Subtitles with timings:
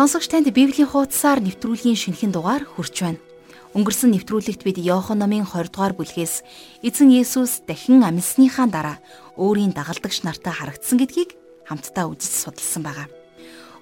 [0.00, 3.20] Сонсогч танд Библийн хуудасаар нэвтрүүлгийн шинэхэн дугаар хүрч байна.
[3.76, 6.40] Өнгөрсөн нэвтрүүлэгт бид Иохан номын 20 дугаар бүлгээс
[6.80, 8.96] эзэн Есүс дахин амьсныхаа дараа
[9.36, 11.36] өөрийн дагалдагч нартай харагдсан гэдгийг
[11.68, 13.12] хамтдаа үзэж судалсан байгаа.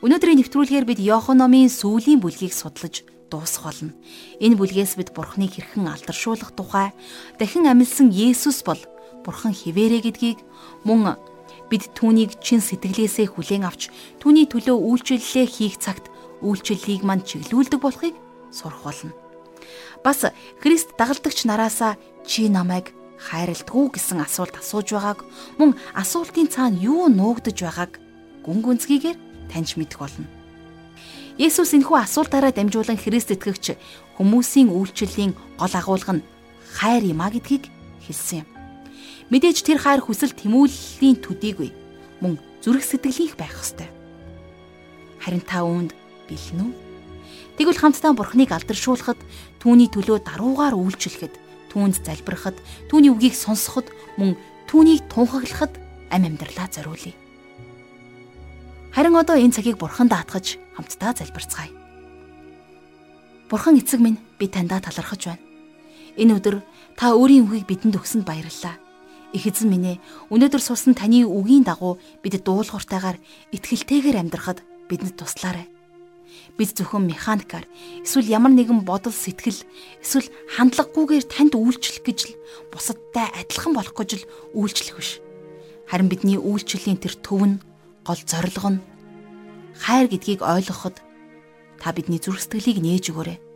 [0.02, 3.94] Өнөөдрийн нэвтрүүлгээр бид Иохан номын сүүлийн бүлгийг судлаж дуусгах болно.
[4.42, 6.98] Энэ бүлгээс бид Бурхныг хэрхэн алдаршуулах тухай,
[7.38, 8.82] дахин амьсан Есүс бол
[9.22, 10.42] Бурхан хിവэрэ гэдгийг
[10.82, 11.14] мөн
[11.70, 16.08] бид түүнийг чин сэтгэлээсээ хүлээн авч түүний төлөө үйлчлэлээ хийх цагт
[16.42, 18.14] үйлчлэлийг мань чиглүүлдэг болохыг
[18.50, 19.12] сурах болно.
[20.04, 20.24] Бас
[20.62, 25.20] Христ дагалдагч нараасаа чи намайг хайрладгүй гэсэн асуулт асууж байгааг
[25.58, 27.98] мөн асуултын цаана юу нуугдж байгааг
[28.46, 29.18] гүн гүнзгийгээр
[29.50, 30.26] таньж мэдэх болно.
[31.38, 33.78] Есүс энэхүү асуултаараа дамжуулан Христ итгэгч
[34.18, 36.26] хүмүүсийн үйлчлэлийн гол агуулга нь
[36.78, 37.70] хайр юм а гэдгийг
[38.02, 38.57] хэлсэн юм.
[39.28, 41.70] Мэдээж тэр хайр хүсэл тэмүүллийн төдийгүй
[42.24, 43.88] мөн зүрх сэтгэлийнх байх ёстой.
[45.20, 45.92] Харин та үүнд
[46.28, 46.72] бэлэн үү?
[47.60, 49.18] Тэгвэл хамтдаа Бурхныг алдаршуулахад,
[49.60, 51.34] түүний төлөө даруугаар үйлчлэхэд,
[51.74, 52.56] түүнд залбирахад,
[52.88, 54.38] түүний үгийг сонсоход, мөн
[54.70, 55.76] түүнийг тунхаглахад
[56.08, 57.12] ам амьдралаа зориулъя.
[58.94, 61.74] Харин одоо энэ цагийг Бурханд даатгаж хамтдаа залбирцгаая.
[63.50, 65.44] Бурхан эцэг минь би таньдаа талархаж байна.
[66.16, 66.56] Энэ өдөр
[66.96, 68.87] та өөрийн үгийг бидэнд өгсөнд баярлалаа.
[69.36, 73.20] Их эзэн минь ээ, өнөөдөр сурсан таны үгийн дагуу бид дуулууртайгаар
[73.52, 75.68] итгэлтэйгээр амьдрахад бидэнд туслаарай.
[76.56, 77.68] Бид зөвхөн механикаар
[78.00, 79.60] эсвэл ямар нэгэн бодол сэтгэл
[80.00, 82.38] эсвэл хандлагагүйгээр танд үйлчлэх гэж л
[82.72, 85.20] бусадтай адилхан болох гэж л үйлчлэх биш.
[85.92, 87.60] Харин бидний үйлчлэлийн тэр төв нь
[88.04, 88.84] гол зорилго нь
[89.76, 90.96] хайр гэдгийг ойлгоход
[91.76, 93.47] та бидний зүрх сэтгэлийг нээж өгөөрэй.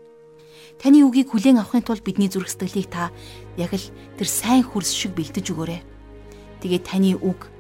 [0.79, 3.11] Таны үгийг хүлээн авахын тулд бидний зүрх сэтгэлийг та
[3.59, 3.87] яг л
[4.17, 5.81] тэр сайн хөрс шиг бэлдэж өгөөрэй.
[6.63, 7.51] Тэгээд таны үг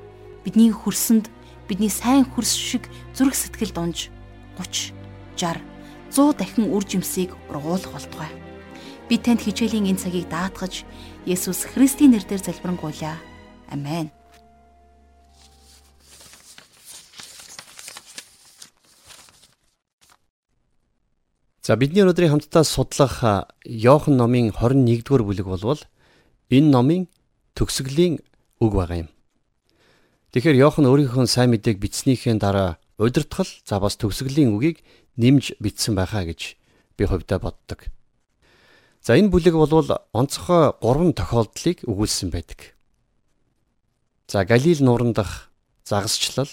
[0.46, 1.28] бидний хөрсөнд
[1.68, 4.08] бидний сайн хөрс шиг зүрх сэтгэл дунж
[4.58, 4.94] 30,
[5.36, 5.60] 60,
[6.12, 8.30] 100 дахин үр жимсийг ургуулах болтугай.
[9.08, 10.84] Би танд хичээлийн энэ цагийг даатгаж
[11.26, 13.16] Есүс Христийн нэрээр залбирanгуйлаа.
[13.70, 14.10] Амен.
[21.62, 23.22] За бидний өнөөдрийн хамтдаа судлах
[23.62, 25.78] Иохан номын 21-р бүлэг болвол
[26.50, 27.06] энэ номын
[27.54, 28.18] төгсгөлийн
[28.58, 29.10] үг байгаа юм.
[30.34, 34.82] Тэгэхээр Иохан өөрийнхөө сайн мэдээг бичснийхээ дараа удирдгал за бас төгсгөлийн үгийг
[35.14, 36.58] нэмж бичсэн байхаа гэж
[36.98, 37.86] би хувьдаа боддог.
[38.98, 42.74] За энэ бүлэг болвол онцгой 3 тохиолдлыг өгүүлсэн байдаг.
[44.26, 45.54] За Галил нууран дах
[45.86, 46.50] загасчлал.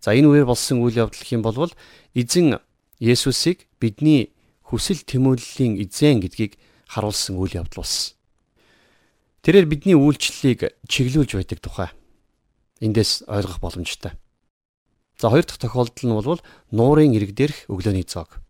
[0.00, 1.76] За энэ үеэр болсон үйл явдал хэм болвол
[2.16, 2.56] эзэн
[3.00, 8.14] Есүсийг бидний хүсэл тэмүүллийн эзэн гэдгийг харуулсан үйл явдал болсон.
[9.44, 11.90] Тэрээр бидний үйлчлэлийг чиглүүлж байдаг тухай
[12.80, 14.12] эндээс ойлгох боломжтой.
[15.18, 16.40] За хоёр дахь тохиолдол нь бол
[16.72, 18.40] нуурын ирэг дээрх өглөөний цог.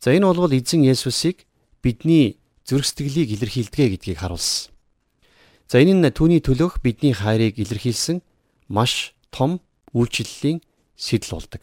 [0.00, 1.46] За энэ бол эзэн Есүсийг
[1.82, 4.72] бидний зүрх сэтгэлийг илэрхийлдэг гэдгийг харуулсан.
[5.68, 8.20] За энэ нь түүний төлөөх бидний хайрыг илэрхийлсэн
[8.68, 9.60] маш том
[9.94, 10.60] үйлчлэлийн
[10.96, 11.62] сэдэл болдог.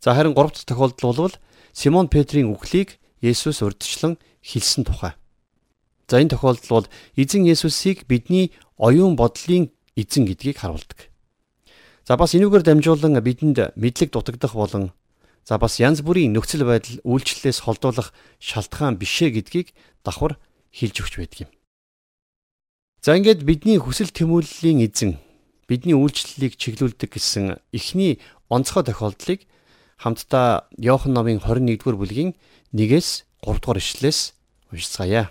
[0.00, 1.34] За харин 3 дахь тохиолдол бол
[1.72, 5.12] Симон Петрийн үхлийг Есүс урдчлан хэлсэн тухай.
[6.06, 6.86] За энэ тохиолдол бол
[7.16, 11.10] эзэн Есүсийг бидний оюун бодлын эзэн гэдгийг харуулдаг.
[12.06, 14.94] За бас энүүгээр дамжуулан бидэнд мэдлэг дутагдах болон
[15.44, 19.74] за бас янз бүрийн нөхцөл байдал үйлчлэлээс холдуулах шалтгаан бишээ гэдгийг
[20.06, 20.38] давхар
[20.72, 21.50] хэлж өгч байдаг юм.
[23.02, 25.18] За ингээд бидний хүсэл тэмүүллийн эзэн
[25.68, 29.44] бидний үйлчлэлийг чиглүүлдэг гэсэн эхний онцгой тохиолдлыг
[29.98, 32.30] хамтдаа Иохан номын 21-р бүлгийн
[32.72, 34.20] 1-ээс 3-р ишлэлээс
[34.70, 35.30] уншицгаая.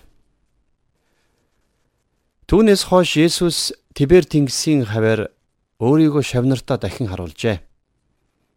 [2.48, 5.32] Түүнээс хойш Есүс Тибер тэнгисийн хаваар
[5.80, 7.60] өөрийгөө шавнартаа дахин харуулжээ.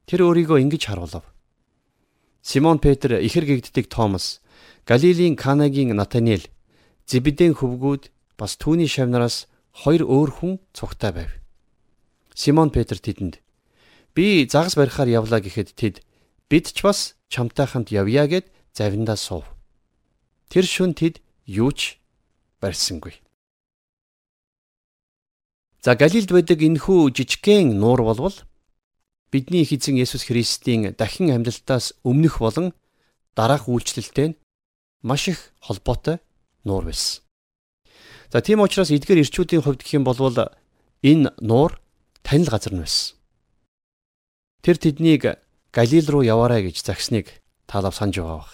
[0.07, 1.25] Тэр өөрийгөө ингэж харуулв.
[2.41, 4.41] Симон Петр, ихэр гэгддэг Томас,
[4.85, 6.49] Галилийн Канагийн Натаниэл,
[7.05, 8.09] Зебедийн хөвгүүд
[8.39, 11.31] бас түүний шавнараас хоёр өөр хүн цугтай байв.
[12.33, 13.37] Симон Петр тэдэнд
[14.15, 15.95] Би загас барихаар явлаа гэхэд тэд
[16.51, 19.47] бид ч бас чамтай хамт явъя гэд завиндаа суув.
[20.51, 21.95] Тэр шүн тэд юу ч
[22.59, 23.15] барьсангүй.
[25.79, 28.35] За Галилд байдаг энэхүү жижигхэн нуур болвол
[29.31, 32.75] бидний их эзэн Есүс Христийн дахин амьдлалтаас өмнөх болон
[33.33, 34.35] дараах үйлчлэлтэй
[35.01, 36.19] маш их холбоотой
[36.67, 37.23] нуур байсан.
[38.31, 40.19] За тийм учраас эдгээр ирчүүдийн хувьд гэх юм бол
[41.01, 41.79] энэ нуур
[42.21, 43.20] танил газар нь байсан.
[44.61, 45.41] Тэр тэднийг
[45.73, 48.53] Галил руу яваарай гэж загсныг таалав санаж байгаа бах.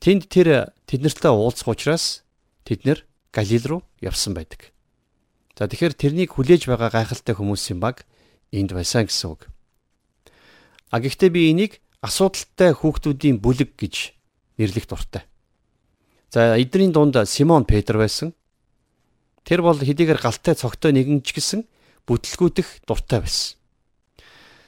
[0.00, 2.22] Тэнд тэр тэднэртэй уулзах учраас
[2.64, 2.98] тэд нэр
[3.34, 4.72] Галил руу явсан байдаг.
[5.58, 8.06] За тэгэхээр тэрнийг хүлээж байгаа гайхалтай хүмүүсийн баг
[8.54, 9.50] энд байсан гэсэн үг.
[10.94, 14.14] А гэхдээ би энийг асуудалтай хүүхдүүдийн бүлэг гэж
[14.58, 15.26] нэрлэх дуртай.
[16.30, 18.34] За эдний дунд Симон Петр байсан.
[19.42, 21.66] Тэр бол хэдийгээр галтай цогтой нэгэн ч гэсэн
[22.06, 23.58] бүтлгүүдэх дуртай байсан.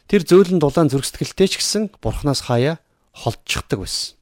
[0.07, 2.79] Тэр зөөлөн дулаан зүрхсэтгэлтэй ч гэсэн бурхнаас хаяа
[3.11, 4.15] холдчихдаг байсан.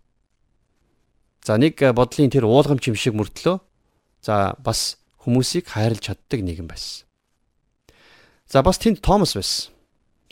[1.44, 3.60] За нэг бодлын тэр уулгамч юм шиг мөртлөө
[4.24, 7.04] за бас хүмүүсийг хайрлж чаддаг нэгэн байсан.
[8.48, 9.76] За бас тэнд Томас байсан.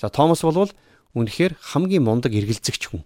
[0.01, 0.73] За Томас бол
[1.13, 3.05] үнэхээр хамгийн мундаг эргэлзэгч хүн.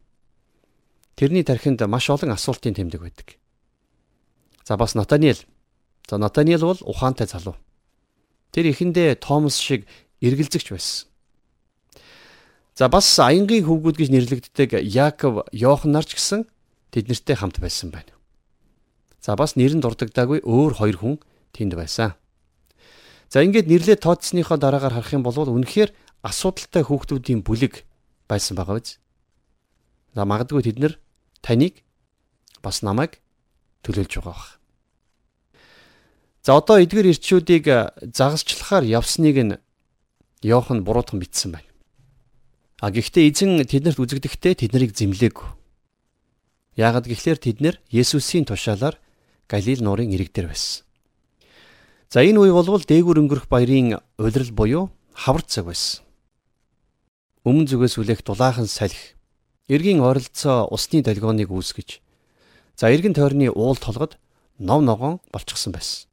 [1.18, 3.42] Тэрний тархинд маш олон асуултын тэмдэг байдаг.
[4.62, 5.42] За бас Натаниэл.
[6.06, 7.58] За Натаниэл бол ухаантай залуу.
[8.54, 9.90] Тэр эхэндээ Томас шиг
[10.22, 11.10] эргэлзэгч байсан.
[12.76, 16.44] За бас аянгийн хөвгүүд гэж нэрлэгддэг Яаков, Йохан нар ч гэсэн
[16.92, 18.12] тэднэртэй хамт байсан байна.
[19.24, 21.16] За бас нэр нь дурддаггүй өөр хоёр хүн
[21.56, 22.12] тэнд байсан.
[23.32, 25.90] За ингээд нэрлээ тооцсныхоо дараагаар харах юм бол үнэхээр
[26.20, 27.88] асуудалтай хүүхдүүдийн бүлэг
[28.28, 29.00] байсан байгаа биз.
[30.12, 30.94] За магадгүй тэд нар
[31.40, 31.80] таныг
[32.60, 33.24] бас намайг
[33.88, 34.60] төлөөлж байгаа бах.
[36.44, 37.64] За одоо эдгээр ирчүүдийг
[38.12, 39.56] загасчлахаар явсныг нь
[40.44, 41.65] Йохан буруутхан бичсэн байна.
[42.76, 45.48] А гэхдээ эзэн тэднэрт үзэгдэхдээ тэднийг зэмлээгүй.
[46.76, 49.00] Яагад гэхлээр тэд нэр Есүсийн тушаалаар
[49.48, 50.84] Галил нуурын ирэг дээр байсан.
[52.12, 54.84] За энэ үе болвол дээгүр өнгөрөх баярын улирал буюу
[55.16, 56.04] хавар цаг байсан.
[57.48, 59.16] Өмнө зүгээс үлэх дулаахан салхи,
[59.72, 62.02] эргийн ойролцоо усны долгионыг үүсгэж,
[62.76, 64.18] за эргэн тойрны уул толгод
[64.58, 66.10] нов ногоон болчихсон байсан.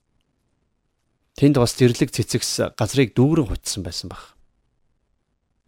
[1.36, 4.33] Тэнд бас зэрлэг цэцэгс газрыг дүүрэн хутсан байсан баг.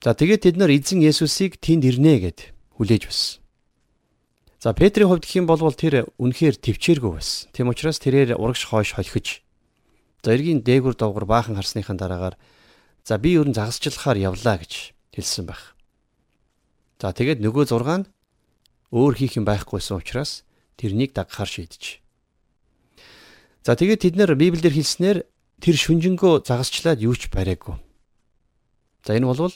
[0.06, 3.42] За тэгээд тэд нар эзэн Есүсийг тэнд ирнэ гэд хүлээж байсан.
[4.62, 7.50] За Петрийн хувьд гэх юм бол тэр үнэхээр төвчээргүй байсан.
[7.50, 9.42] Тэм учраас тэрээр урагш хойш холхиж
[10.26, 12.36] За эргийн дээгүр довгор баахан харсныхаа дараагаар
[13.06, 15.78] за би ер нь загасчлахаар явлаа гэж хэлсэн байх.
[16.98, 18.10] За тэгээд нөгөө 6 нь
[18.90, 20.42] өөр хийх юм байхгүйсэн учраас
[20.82, 22.02] тэрнийг дагахаар шийдэж.
[23.62, 25.18] За тэгээд тэд нэр Библиэр хэлснээр
[25.62, 27.78] тэр шүнжэнгөө загасчлаад юу ч бариагүй.
[29.06, 29.54] За энэ бол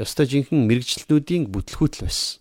[0.00, 2.40] ёстой жинхэнэ мэрэгчлэнүүдийн бүтлгүүтэл байсан.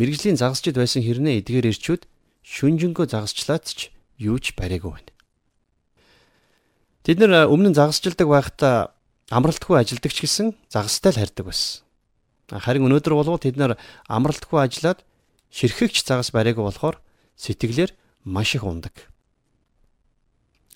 [0.00, 2.08] Мэрэгжлийн загасчд байсан хэрнээ эдгээр ирчүүд
[2.40, 5.12] шүнжэнгөө загасчлаад ч юу ч бариагүй байна.
[7.04, 8.96] Тэд нэр өмнө нь загасжилдаг байхдаа
[9.28, 11.84] амралтгүй ажилдаг ч гэсэн загастай л харьдаг байсан.
[12.48, 13.76] Харин өнөөдөр болвол тэд нар
[14.08, 15.04] амралтгүй ажиллаад
[15.52, 16.96] ширхэгч загас бариагүй болохоор
[17.36, 17.92] сэтгэлээр
[18.24, 18.92] маш их ундаг.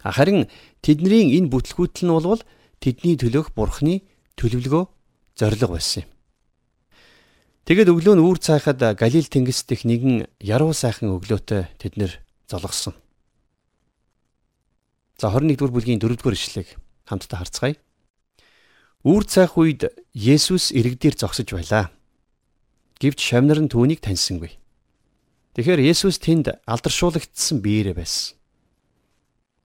[0.05, 0.47] Харин
[0.85, 2.43] тэдний энэ бүтлгүүтэл нь болвол
[2.79, 4.05] тэдний төлөөх бурхны
[4.37, 4.85] төлөвлөгөө
[5.39, 6.11] зориг байсан юм.
[7.65, 12.13] Тэгэд өглөө нь үүр цайхад Галил тэнгис дэх нэгэн яруу сайхан өглөөтэй тэд нэр
[12.45, 12.93] золгосон.
[15.17, 16.77] За 21 дугаар бүлгийн 4 дугаар ишлэгийг
[17.09, 17.81] хамтдаа харцгаая.
[19.01, 21.89] Үүр цайх үед Есүс иргэдээр зогсож байлаа.
[23.01, 24.61] Гэвч шавнар нь түүнийг таньсангүй.
[25.57, 28.37] Тэгэхээр Есүс тэнд алдаршуулгдсан биеэрээ байсан.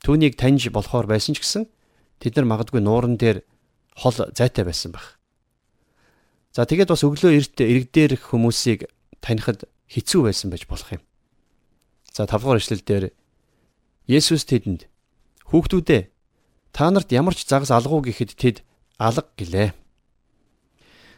[0.07, 1.68] Түүнийг таньж болохоор байсан ч гэсэн
[2.24, 3.44] тэд нар магадгүй нууран дээр
[4.00, 5.19] хол зайтай байсан байх.
[6.53, 8.89] За тэгээд бас өглөө эрт иргэдээр хүмүүсийг
[9.22, 11.03] танихад хэцүү байсан байж болох юм.
[12.10, 13.06] За 5 дугаар ишлэл дээр
[14.10, 14.89] Есүс тэдэнд
[15.50, 16.01] Хүүхдүүдээ
[16.74, 18.58] та нарт ямар ч загас алгуу гэхэд тэд
[19.01, 19.74] алга гэлээ.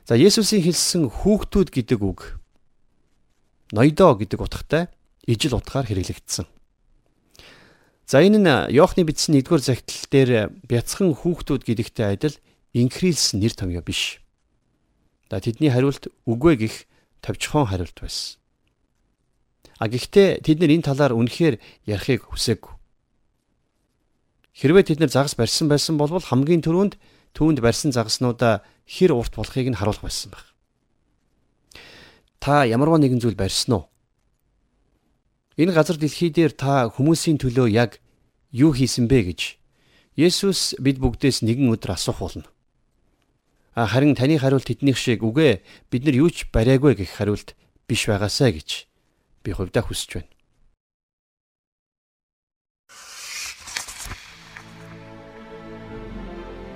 [0.07, 2.39] За Есүсийн хэлсэн хүүхдүүд гэдэг үг
[3.75, 4.87] ноёдоо гэдэг утгатай
[5.27, 6.47] ижил утгаар хэрэглэгдсэн.
[8.07, 10.31] За энэ нь Иохны бичсэн 1-р захидал дээр
[10.63, 12.35] бяцхан хүүхдүүд гэдэгтэй адил
[12.71, 14.23] инхрийлсэн нэр томьёо биш.
[15.31, 16.75] За тэдний хариулт үгүй гих
[17.23, 18.35] товчхон хариулт байсан.
[19.79, 21.55] А гэхдээ тэд нар энэ талаар үнэхээр
[21.87, 22.75] ярихыг хүсээгүй.
[24.59, 26.99] Хэрвээ тэд нар загас барьсан байсан бол хамгийн түрүүнд
[27.31, 30.51] түүнд барьсан загаснуудаа хэр урт болохыг нь харуулах байсан байх.
[32.43, 33.87] Та ямарваа нэгэн зүйл барьсан уу?
[35.55, 38.03] Энэ газар дэлхий дээр та хүмүүсийн төлөө яг
[38.51, 39.41] юу хийсэн бэ гэж
[40.19, 42.50] Есүс бид бүгдээс нэгэн өдөр асуух болно.
[43.75, 47.55] Харин таны хариулт тэднийх шиг үгүй бид нар юу ч бариагүй гэх хариулт
[47.87, 48.87] биш байгаасаа гэж
[49.47, 50.31] би хувьдаа хүсэж байна.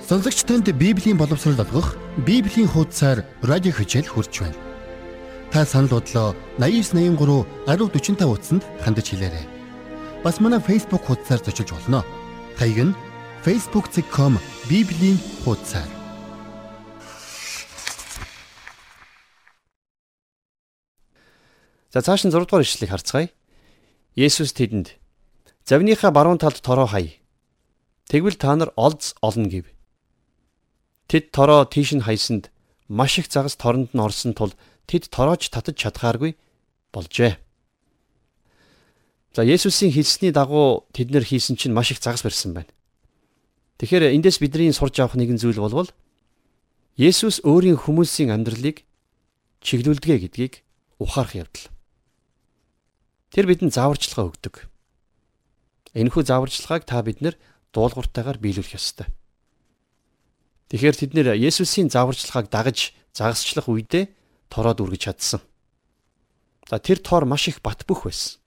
[0.08, 4.56] Сонсогч танд Библийн боловсрол олгох Библийн хуудасаар радио хичээл хурж байна.
[5.52, 9.46] Та санал бодлоо 8983 1045 утсанд хандаж хэлээрэй.
[10.24, 12.06] Бас манай Facebook хуудасаар зочилж болно.
[12.56, 12.98] Хаяг нь
[13.44, 16.05] facebook.com Библийн хуудасаар.
[21.96, 23.32] За цааш нь 6 дугаар ишлэгийг харцгаая.
[24.20, 25.00] Есүс тэдэнд
[25.64, 27.24] завныхаа баруун талд тороо хай.
[28.12, 29.72] Тэгвэл та нар олз олно гэв.
[31.08, 32.52] Тэд тороо тийш нь хайсанд
[32.92, 34.52] маш их загас торонд нь орсон тул
[34.92, 36.36] тэд тороож татаж чадхааргүй
[36.92, 37.40] болжээ.
[39.32, 42.76] За Есүсийн хэлсний дагуу тэд нэр хийсэн чинь маш их загас барьсан байна.
[43.80, 45.88] Тэгэхээр эндээс бидний сурж авах нэгэн зүйл болвол
[47.00, 48.84] Есүс өөрийн хүмүүсийн амьдралыг
[49.64, 50.60] чиглүүлдэг гэдгийг
[51.00, 51.75] ухаарах явдал.
[53.36, 54.72] Тэр бидэнд зааварчилгаа өгдөг.
[55.92, 57.36] Энэхүү зааварчилгааг та бид нар
[57.76, 59.12] дуулууртайгаар биелүүлэх ёстой.
[60.72, 64.08] Тэгэхээр тэд нэр Есүсийн зааварчилгааг дагаж загасчлах үедээ
[64.48, 65.44] тороод үргэж чадсан.
[66.64, 68.40] За тэр тор маш их бат бөх байсан.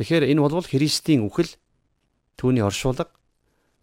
[0.00, 1.52] Тэгэхээр энэ болвол Христийн үхэл
[2.40, 3.12] түүний оршуулга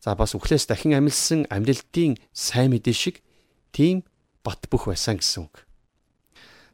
[0.01, 3.21] за бас үхлээс дахин амилсан амьдлтын сайн мэдээ шиг
[3.69, 4.01] тийм
[4.41, 5.61] бат бөх байсан гэсэн үг.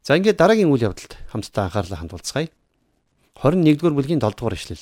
[0.02, 2.50] За ингээд дараагийн үйл явдалд хамтдаа анхаарлаа хандуулцгаая.
[3.38, 4.82] 21-р бүлгийн 7-р ишлэл.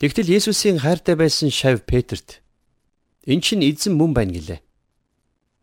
[0.00, 2.40] Тэгтэл Есүсийн хайртай байсан шав Петерт
[3.28, 4.64] "Эн чинь эзэн мөн байна" гэлээ.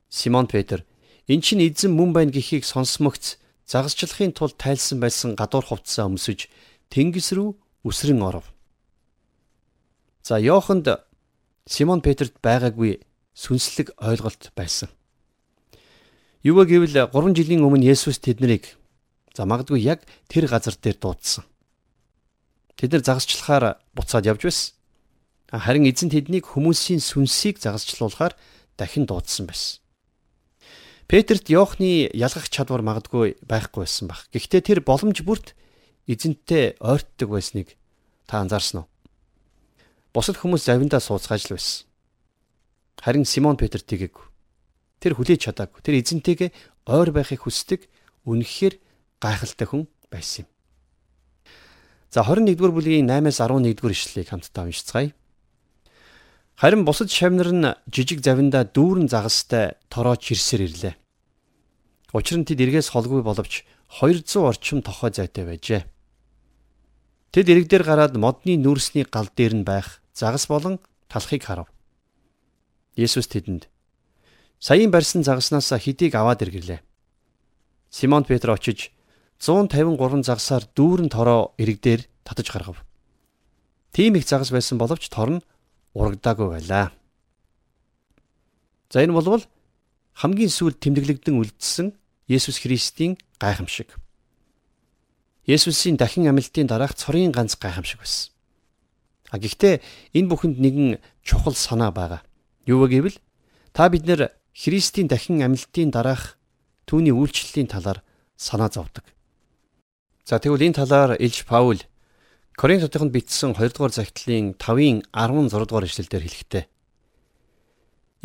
[0.10, 0.86] Симон Петр
[1.26, 6.46] "Эн чинь эзэн мөн байна" гэхийг сонсмогц загасчлахын тулд тайлсан байсан гадуур хувцсаа өмсөж
[6.94, 8.54] тэнгис рүү үсрэн оров.
[10.22, 10.94] За Йоханд
[11.66, 13.02] Симон Петрт байгаагүй
[13.34, 14.94] сүнслэг ойлголт байсан.
[16.46, 18.77] Юу гэвэл 3 жилийн өмнө Есүс тэднийг
[19.38, 21.46] за магадгүй яг тэр газар дээр дуудсан.
[22.74, 24.74] Тэд нар загасчлахаар буцаад явж байсан.
[25.54, 28.34] Харин эзэн тэднийг хүмүүсийн сүнсийг загасчлуулахаар
[28.82, 29.78] дахин дуудсан байсан.
[31.06, 34.26] Петрт Йохны ялгах чадвар магадгүй байхгүй байсан баг.
[34.34, 35.54] Гэхдээ тэр боломж бүрт
[36.10, 37.78] эзэнтэй ойртдог байсныг
[38.26, 38.88] та анзаарсан уу?
[40.12, 41.86] Бусад хүмүүс завиндаа сууцгааж л байсан.
[43.00, 44.18] Харин Симон Петр тгийг
[45.00, 45.80] тэр хүлээж чадаагүй.
[45.80, 46.50] Тэр эзэнтэйгээ
[46.92, 47.88] ойр байхыг хүсдэг
[48.28, 48.87] үнэхээр
[49.22, 50.48] гайхалтай хүн байсан юм.
[52.10, 55.12] За 21-р бүлгийн 8-аас 11-р ишлэлийг хамтдаа уншицгаая.
[56.56, 60.96] Харин бусад шавнар нь жижиг завиндаа дүүрэн загастай торооч ирсээр ирлээ.
[62.18, 63.68] Учир нь тэд эргээс холгүй боловч
[64.02, 65.86] 200 орчим тохой зайтай байжээ.
[67.36, 70.80] Тэд эрэг дээр гараад модны нүрсний гал дээр нь байх загас болон
[71.12, 71.70] талхыг харав.
[72.98, 73.70] Есүс тэдэнд
[74.58, 76.82] саяын барьсан загаснаас хэдийг аваад иргэлээ.
[77.92, 78.90] Симон Петр очиж
[79.40, 82.82] 153 загсаар дүүрэн тороо эрэг дээр татаж гаргав.
[83.94, 85.46] Тийм их загас байсан боловч тор нь
[85.94, 86.92] урагдаагүй байлаа.
[88.90, 89.46] За энэ болвол
[90.18, 91.94] хамгийн сүүлд тэмдэглэгдэн үлдсэн
[92.28, 93.94] Есүс Христийн гайхамшиг.
[95.46, 98.34] Есүсийн дахин амилтын дараах цорын ганц гайхамшиг байсан.
[99.32, 99.80] А гэхдээ
[100.18, 102.22] энэ бүхэнд нэгэн чухал санаа байгаа.
[102.66, 103.18] Юу вэ гэвэл
[103.72, 106.36] та бид нэр Христийн дахин амилтын дараах
[106.88, 108.04] түүний үйлчлэлийн талаар
[108.36, 109.04] санаа зовдөг.
[110.28, 111.80] За тэгвэл энэ талаар Илж Паул
[112.52, 116.64] Коринт хотынд бичсэн 2 дугаар захидлын 5-ын 16 дугаар ишлэлдэр хэлэхдээ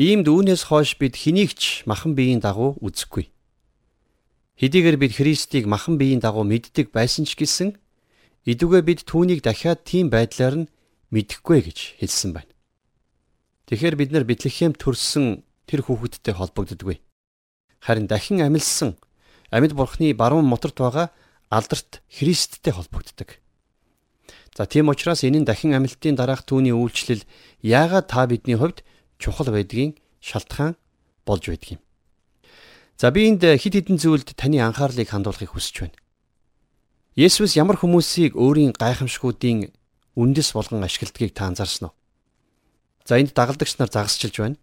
[0.03, 3.31] Иймд үүнээс хойш бид хэнийгч махан биеийн дагуу үзэхгүй.
[4.59, 7.79] Хэдийгээр бид Христийг махан биеийн дагуу мэддэг байсан ч гэсэн
[8.51, 10.71] идүгэ бид түүнийг дахиад тийм байдлаар нь
[11.15, 12.51] мэдэхгүй гэж хэлсэн байна.
[13.71, 16.99] Тэгэхээр бид нар Бэтлехем төрсэн тэр хүүхэдтэй холбогддоггүй.
[17.79, 18.99] Харин дахин амилсан
[19.55, 21.15] амьд бурхны баруун моторт байгаа
[21.53, 23.37] алдарт Христтэй холбогддог.
[24.57, 27.29] За тийм учраас энэ нь дахин амилтын дараах түүний үйлчлэл
[27.61, 28.81] яагаад та бидний хувьд
[29.21, 30.81] чухал байдгийг шалтгаан
[31.29, 31.81] болж байдгийг.
[32.97, 35.99] За би энд хид хідэн зүйлд таны анхаарлыг хандуулахыг хүсэж байна.
[37.17, 39.77] Есүс ямар хүмүүсийг өөрийн гайхамшгуудын
[40.17, 41.97] үндэс болгон ашигладгийг та анзаарсан уу?
[43.05, 44.57] За энд дагалдагч нар загасчилж байна.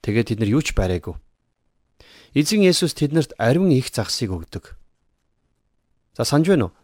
[0.00, 1.16] Тэгээд тэд нар юу ч бариагүй.
[2.32, 4.80] Эзэн Есүс тэднэрт ариун их загсыг өгдөг.
[6.16, 6.76] За санаж байна уу?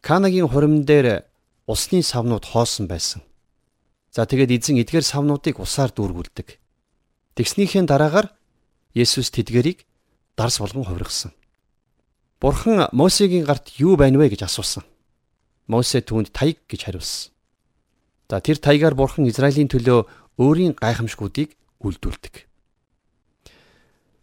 [0.00, 1.24] Канагийн хуримн дээр
[1.66, 3.22] усны савнууд хоосон байсан.
[4.12, 6.58] За тэгээд эзэн эдгээр савнуудыг усаар дүүргүүлдэг.
[7.34, 8.30] Тэгснийхээ дараагаар
[8.94, 9.84] Есүс тэдгэрийг
[10.36, 11.32] дарс болгон хувиргасан.
[12.40, 14.84] Бурхан Мосегийн гарт юу байна вэ гэж асуусан.
[15.66, 17.32] Мосе түүнд таяг гэж хариулсан.
[18.30, 20.06] За тэр таягаар Бурхан Израилийн төлөө
[20.38, 22.46] өөрийн гайхамшгуудыг үлдүүлдэг.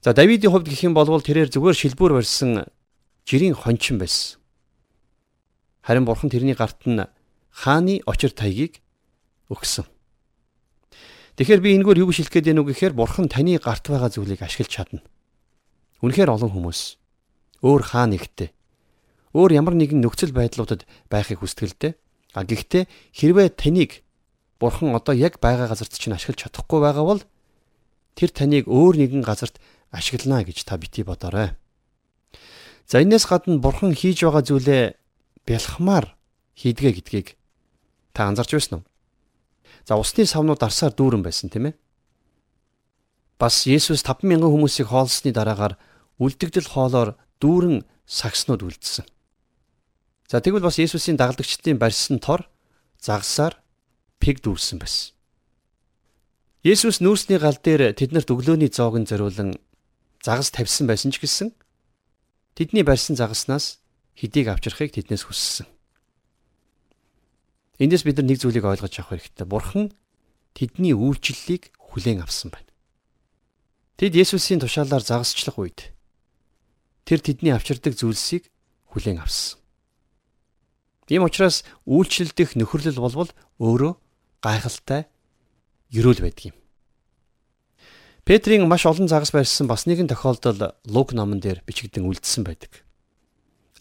[0.04, 2.68] За Давидын хувьд гэх юм бол тэрээр зүгээр шилбүүр барьсан
[3.26, 4.43] жирийн хончин байсан.
[5.84, 7.04] Харин Бурхан тэрний гарт нь
[7.52, 8.80] хааны очир таягийг
[9.52, 9.86] өгсөн.
[11.38, 14.70] Тэгэхээр би энэгээр юу хэлэх гээд байна вэ гэхээр бурхан таны гарт байгаа зүйлийг ашиглаж
[14.70, 15.02] чадна.
[16.02, 16.98] Үнэхээр олон хүмүүс
[17.66, 18.54] өөр хаан нэгтэй
[19.34, 21.98] өөр ямар нэгэн нөхцөл байдлуудад байхыг хүсдэгтэй.
[22.38, 22.86] А гэхдээ
[23.18, 24.06] хэрвээ таныг
[24.62, 27.22] бурхан одоо яг байгаа газарт чинь ашиглаж чадахгүй байгаа бол
[28.14, 29.58] тэр таныг өөр нэгэн газарт
[29.90, 31.58] ашиглана гэж та бити бодоорой.
[32.86, 34.86] За энэс гадна бурхан хийж байгаа зүйлээ
[35.46, 36.16] бялхмаар
[36.56, 37.28] хийдгээ гэдгийг
[38.14, 38.86] Та анзарч байсан уу?
[39.90, 41.76] За усны савнууд арсаар дүүрэн байсан тийм ээ.
[43.42, 45.76] бас Есүс 50000 хүмүүсийг хоолсны дараагаар
[46.22, 49.04] үлдэгдэл хоолоор дүүрэн сагснууд үлдсэн.
[50.30, 52.48] За тэгвэл бас Есүсийн дагалдагчдын барьсан тор
[53.02, 53.60] загсаар
[54.22, 55.12] пиг дүүрсэн байсан.
[56.64, 59.60] Есүс нүүрсний гал дээр тэднэрт өглөөний зоог нь зориулан
[60.24, 61.52] загас тавьсан байсан ч гэсэн
[62.56, 63.83] тэдний барьсан загаснаас
[64.18, 65.68] хэдийг авчрахыг тэднээс хүссэн.
[67.82, 69.48] Эндээс бид нар нэг зүйлийг ойлгож авах хэрэгтэй.
[69.50, 69.86] Бурхан
[70.54, 72.70] тэдний үйлчлэлийг хүлээн авсан байна.
[73.98, 75.94] Тэд Есүсийн тушаалаар загасчлах үед
[77.06, 78.50] тэр тэдний авчирдаг зүйлсийг
[78.94, 79.58] хүлээн авсан.
[81.10, 83.94] Ийм учраас үйлчлэлдэх нөхөрлөл болвол өөрөө
[84.40, 85.10] гайхалтай
[85.92, 86.58] ерөөл байдаг юм.
[88.24, 92.88] Петрийн маш олон загас барьсан бас нэгэн тохиолдол Лук номон дээр бичигдэн үлдсэн байдаг.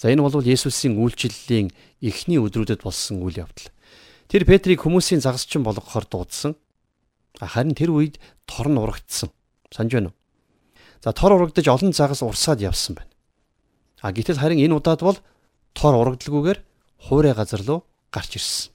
[0.03, 1.71] За энэ бол Есүсийн үйлчлэлийн
[2.03, 3.71] эхний өдрүүдэд болсон үйл явдал.
[4.27, 6.59] Тэр Петрийг хүмүүсийн загасчин болгохоор дуудсан.
[7.39, 9.31] Харин тэр үед тор нь урагдсан.
[9.71, 10.19] Санж байна уу?
[11.07, 13.15] За тор урагдаж олон загас урсаад явсан байна.
[14.03, 15.19] А гэтэл харин энэ удаад бол
[15.71, 16.59] тор урагдalgүйгээр
[17.07, 18.75] хуурай газар руу гарч ирсэн.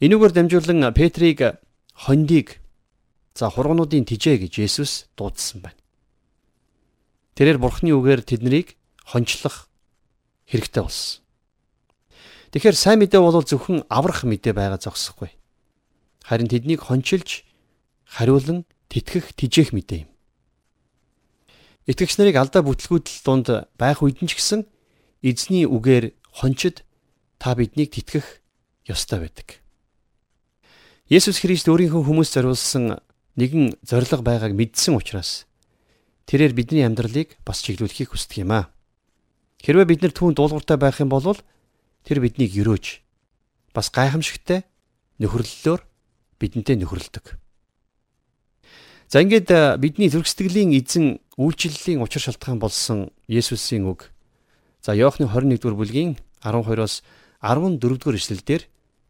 [0.00, 1.60] Энүүгээр дамжуулан Петрийг
[1.92, 2.64] хондийг
[3.36, 5.76] за хургунуудын тижээ гэж Есүс дуудсан байна.
[7.36, 9.67] Тэрээр Бурхны үгээр тэднийг хончлох
[10.48, 11.20] хэрэгтэй болсон.
[12.52, 15.36] Тэгэхээр сайн мэдээ бол зөвхөн аврах мэдээ байгаа зогсохгүй.
[16.24, 17.44] Харин тэднийг хончилж
[18.08, 20.10] хариулан тэтгэх тижээх мэдээ юм.
[21.84, 24.64] Итгэгч нарыг алдаа бүтлгүүдэл дунд байх үед нь ч гэсэн
[25.20, 26.84] эзний үгээр хончид
[27.36, 28.40] та биднийг тэтгэх
[28.88, 29.60] ёстой байдаг.
[31.08, 33.00] Есүс Христ өөрийнхөө хүмүүс зориулсан
[33.36, 35.48] нэгэн зориг байгааг мэдсэн учраас
[36.28, 38.72] тэрээр бидний амьдралыг бас чиглүүлэхийг хүсдэг юм аа.
[39.62, 41.34] Хэрвээ бид нар түүн дуулууртай байх юм бол
[42.06, 43.02] тэр биднийг өрөөж
[43.74, 44.62] бас гайхамшигтай
[45.18, 45.80] нөхөрлөлөөр
[46.38, 47.38] бидэнтэй нөхөрлөдөг.
[49.08, 54.12] За ингээд бидний зүрх сэтгэлийн эзэн үйлчлэлийн учир шалтгаан болсон Есүсийн үг.
[54.84, 57.02] За Иохны 21-р бүлгийн 12-оос
[57.42, 58.62] 14-р эшлэлдэр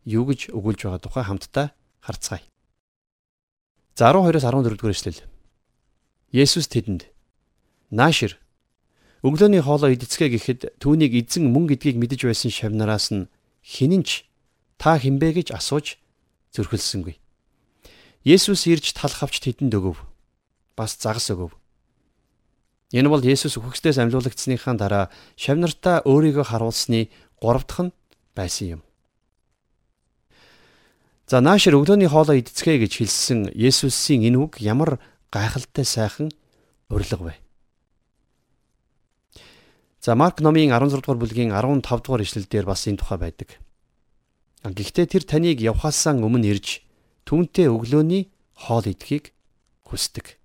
[0.09, 1.67] юу гэж өгүүлж байгаа тухай хамтдаа
[2.01, 2.45] харцгаая.
[3.99, 5.21] За 12-оос 14-р эшлэл.
[6.33, 7.11] Есүс тэдэнд
[7.91, 8.39] наашир
[9.23, 13.27] өглөөний хоолоо идцгээ гэхэд түүнийг эзэн мөн гэдгийг мэдэж байсан шавнараас нь
[13.67, 14.29] хинэнч
[14.79, 15.99] та хинбэ гэж асууж
[16.55, 17.19] зөрхөлсөнгүй.
[18.23, 19.99] Есүс ирж талх авч тэдэнд өгөв.
[20.79, 21.59] Бас загас өгөв.
[22.95, 25.05] Энэ бол Есүс үхэгсдээс амьлуулагдсныхаа дараа
[25.37, 27.11] шавнартаа өөрийгөө харуулсны
[27.43, 27.93] 3 дахь нь
[28.39, 28.83] байсан юм.
[31.29, 34.97] За наашир өглөөний хоолоо идцгээе гэж хэлсэн Есүсийн энэ үг ямар
[35.29, 36.33] гайхалтай сайхан
[36.89, 37.48] урилга вэ?
[40.01, 43.59] За Марк номын 16 дугаар бүлгийн 15 дугаар ишлэлдэр бас энэ тухай байдаг.
[44.63, 46.87] Гэхдээ тэр таныг явхаасаа өмнө ирж
[47.27, 49.35] түүнтэй өглөөний хоол идэхийг
[49.83, 50.39] хүсдэг.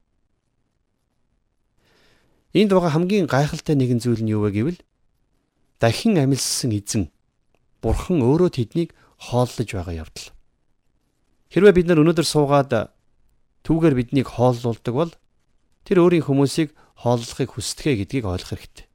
[2.53, 4.79] Энд байгаа хамгийн гайхалтай нэгэн зүйл нь юу вэ гэвэл
[5.81, 7.09] дахин амилсан эзэн
[7.81, 10.33] Бурхан өөрөө тэднийг хооллож байгаа явдал.
[11.53, 12.93] Хэрвээ бид нар өнөөдөр суугаад
[13.65, 15.11] түүгээр биднийг хооллуулдаг бол
[15.85, 18.87] тэр өөрийн хүмүүсийг хооллохыг хүсдэгэ гэдгийг ойлгох хэрэгтэй.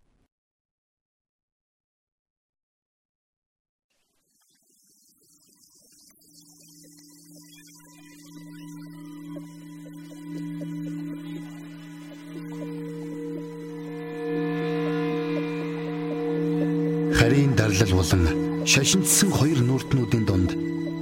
[17.78, 20.50] Дарлал болон шашинтсан хоёр нүртнүүдийн донд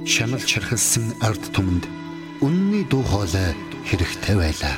[0.05, 1.89] шанал чархалсан ард түмэнд
[2.45, 3.57] үнний дуу хоолой
[3.89, 4.77] хэрэгтэй байлаа.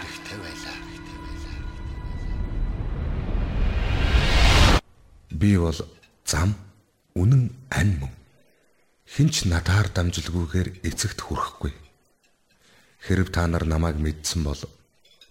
[5.28, 5.76] Би бол
[6.24, 6.56] зам,
[7.20, 8.16] үнэн, ань мөн.
[9.04, 11.76] Хинч надаар дамжилгүйгээр эцэгт хүрэхгүй.
[13.04, 14.62] Хэрв та нар намайг мэдсэн бол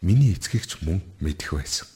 [0.04, 1.88] миний эцгийгч мөн мэдэх байсан.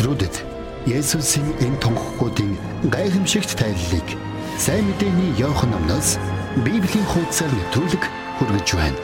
[0.00, 0.36] Өдрүүдэд
[0.88, 2.56] Есүсийн энэ тунхагуудын
[2.88, 4.08] гайхамшигт тайллыг
[4.56, 6.16] сайн мэдээний Иохан номноос
[6.64, 8.02] Библийн хуудасаар нэвтрүүлэг
[8.40, 9.00] хүргэж байна.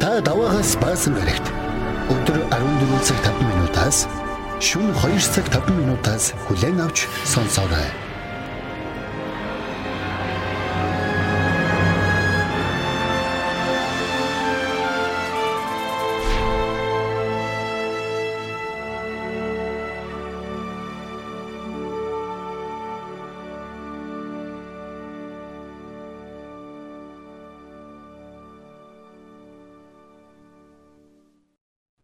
[0.00, 1.46] Та даваагаас баасан гарагт
[2.08, 4.08] өдөр 14 цаг 5 минутаас
[4.56, 8.09] шөнө 2 цаг 5 минутаас хүлээн авч сонсоорой.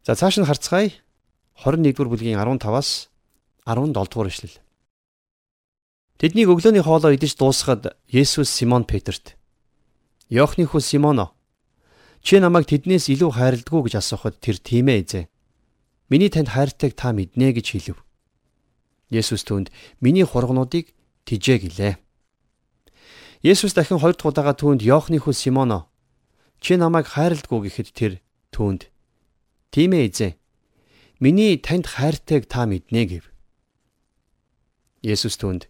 [0.07, 0.95] За цааш нь харцгаая.
[1.59, 3.11] 21-р бүлгийн 15-аас
[3.67, 4.55] 17-р эшлэл.
[6.15, 9.35] Тэднийг өглөөний хоолоо идэж дуусгаад Есүс Симон Петерт
[10.31, 11.35] Йоохны хүү Симоно
[12.23, 15.27] чи намайг тэднээс илүү хайрладгүй гэж асуухад тэр тийм ээ эзэн.
[16.07, 17.99] Миний танд хайртайг та мэднэ гэж хэлв.
[19.11, 20.95] Есүс түүнд миний хургнуудыг
[21.27, 21.93] тижээ гэлээ.
[23.43, 25.91] Есүс дахин хоёр дахь удаага түүнд Йоохны хүү Симоно
[26.63, 28.13] чи намайг хайрладгүй гэхэд тэр
[28.55, 28.87] түүнд
[29.71, 30.33] тийм ээ эзэн.
[31.19, 33.25] Миний танд хайртайг та мэднэ гэв.
[35.01, 35.69] Есүс түүнд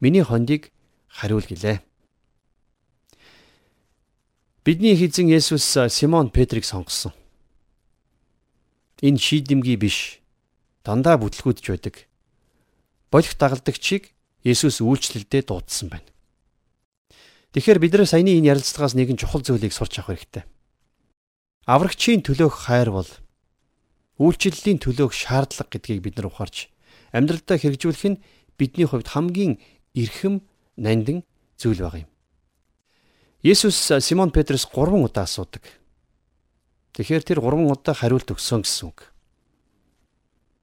[0.00, 0.72] Миний хондийг
[1.08, 1.80] хариул гэлээ.
[4.64, 7.16] Бидний эзэн Есүс Симон Петрийг сонгосон.
[9.00, 10.20] Энэ шийдэмгий биш.
[10.84, 12.04] Дандаа бүтлгүүдж байдаг.
[13.08, 14.12] Болох дагалдагчийг
[14.44, 16.06] Есүс үйлчлэлдээ дуудсан байна.
[17.56, 20.44] Тэгэхээр бид нар саяны энэ ярилцлагаас нэгэн чухал зүйлийг сурч авах хэрэгтэй.
[21.64, 23.08] Аврагчийн төлөөх хайр бол
[24.16, 26.72] үйлчлэлийн төлөөх шаардлага гэдгийг бид нар ухаарч
[27.12, 28.22] амьдралдаа хэрэгжүүлэх нь
[28.56, 29.60] бидний хувьд хамгийн
[29.92, 30.40] эрхэм
[30.80, 31.24] нандин
[31.60, 32.10] зүйл баг юм.
[33.44, 35.62] Есүс Симон Петрос 3 удаа асуудаг.
[36.96, 39.12] Тэгэхээр тэр 3 удаа хариулт өгсөн гэсэн үг.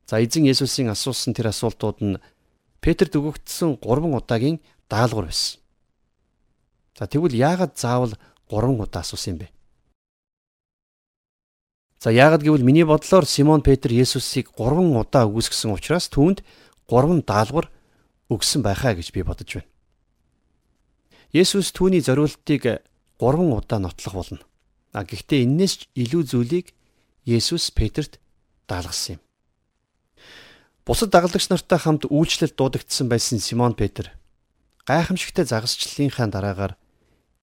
[0.09, 2.21] За эзэн Есүсийн асуусан тэр асуултууд нь
[2.81, 4.57] Петрт өгөгдсөн 3 удаагийн
[4.89, 5.61] даалгавар байсан.
[6.97, 8.17] За тэгвэл яагаад заавал
[8.49, 9.52] 3 удаа асуусан юм бэ?
[12.03, 16.43] За яагаад гэвэл миний бодлоор Симон Петр Есүсийг 3 удаа үгүйсгэсэн учраас түүнд
[16.91, 17.71] 3 даалгавар
[18.27, 19.71] өгсөн байхаа гэж би бодож байна.
[21.31, 22.83] Есүс түүний зориултыг
[23.23, 24.43] 3 удаа нотлох болно.
[24.91, 26.75] А гэхдээ энээс илүү зүйлийг
[27.23, 28.19] Есүс Петрт
[28.67, 29.21] даалгасан юм.
[30.83, 34.11] Бусад дагалдагч нартай хамт үйлчлэлд дуудагдсан байсан Симон Петр
[34.83, 36.75] гайхамшигтай загасчлалынхаа дараагаар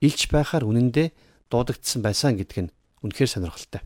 [0.05, 1.17] илч байхаар үнэндээ
[1.49, 3.81] дуудагдсан байсан гэдг нь үнэхээр сонирхолтой.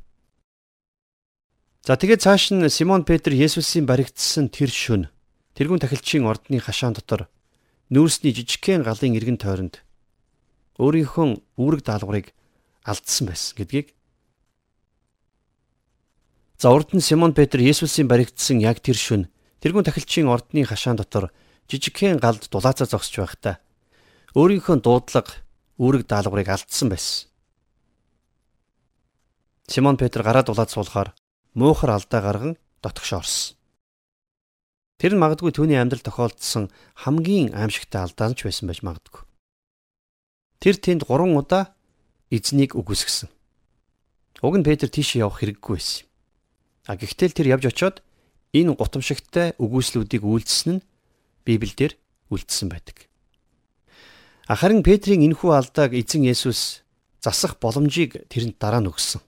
[1.85, 5.13] За тэгээд цааш нь Симон Петр Есүсийн баригдсан тэр шөнө
[5.53, 7.29] тэрүүн тахилчийн ордны хашаан дотор
[7.93, 9.85] нүүрсний жижигхэн галын иргэн тойронд
[10.81, 12.33] өөрийнхөө үүрэг даалгаврыг
[12.89, 13.93] алдсан байсан гэдгийг.
[16.57, 19.29] За урд нь Симон Петр Есүсийн баригдсан яг тэр шөнө
[19.61, 21.37] тэрүүн тахилчийн ордны хашаан дотор
[21.69, 23.61] жижигхэн галд дулаацаа зогсож байхдаа
[24.33, 25.37] өөрийнхөө дуудлага
[25.77, 27.29] үүрэг даалгаврыг алдсан байсан.
[29.69, 31.13] Симон Петр гараа дулаад суулахаар
[31.55, 33.57] муухар алдаа гарган дотгош орсон.
[34.99, 36.71] Тэр нь магадгүй түүний амьдрал тохиолдсон
[37.03, 39.23] хамгийн аимшигтай алдаанч байсан байж магадгүй.
[40.63, 41.75] Тэр тэнд 3 удаа
[42.31, 43.31] эзнийг үгүйсгэсэн.
[44.43, 46.07] Уг нь Петр тийш явах хэрэггүй байсан.
[46.87, 47.97] А гэхдээ тэр явж очиод
[48.55, 50.85] энэ гутамшигтай үгүйслүүдийг үйлдэлсэн нь
[51.47, 51.99] Библиэлд
[52.31, 53.09] үлдсэн байдаг.
[54.47, 56.85] Харин Петрийн энэхүү алдааг эзэн Есүс
[57.25, 59.25] засах боломжийг тэрэнд дараа нь өгсөн.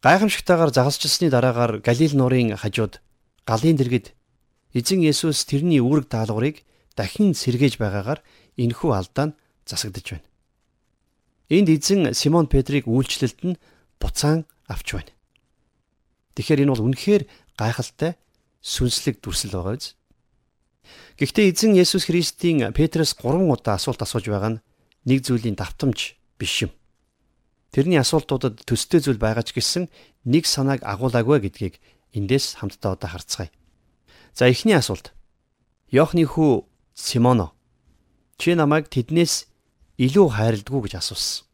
[0.00, 3.04] Гайхамшигтайгаар загасчлсны дараагаар Галил нуурын хажууд
[3.44, 4.16] галын дэргэд
[4.72, 6.64] эзэн Есүс тэрний үүрэг даалгаврыг
[6.96, 8.24] дахин сэргээж байгаагаар
[8.56, 9.36] энэхүү алдаа нь
[9.68, 10.28] засагдж байна.
[11.52, 13.60] Энд эзэн Симон Петрийг үйлчлэлд нь
[14.00, 15.12] буцаан авч байна.
[16.32, 17.28] Тэгэхээр энэ бол үнэхээр
[17.60, 18.16] гайхалтай
[18.64, 20.00] сүнслэг дүрсэл байгаа биз?
[21.20, 24.62] Гэхдээ эзэн Есүс Христийн Петроос 3 удаа асуулт асууж байгаа нь
[25.04, 26.72] нэг зүйлийн давтамж биш юм.
[27.70, 29.86] Тэрний асуултуудад төстэй зүйл байгаа ч гэсэн
[30.26, 31.78] нэг санааг агуулаагүй гэдгийг
[32.14, 33.50] эндээс хамтдаа одоо харцгаая.
[34.34, 35.14] За эхний асуулт.
[35.90, 37.54] Йохны хүү Симоно
[38.40, 39.46] чи намайг тэднээс
[40.00, 41.44] илүү хайрладгүй гэж асуусан.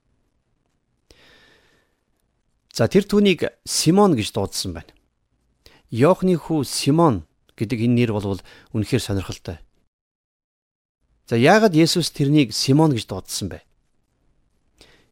[2.70, 4.92] За тэр түүнийг Симон гэж дуудсан байна.
[5.90, 7.26] Йохны хүү Симон
[7.58, 9.58] гэдэг энэ нэр болвол үнэхээр сонирхолтой.
[11.26, 13.66] За яагаад Есүс тэрнийг Симон гэж дуудсан бэ?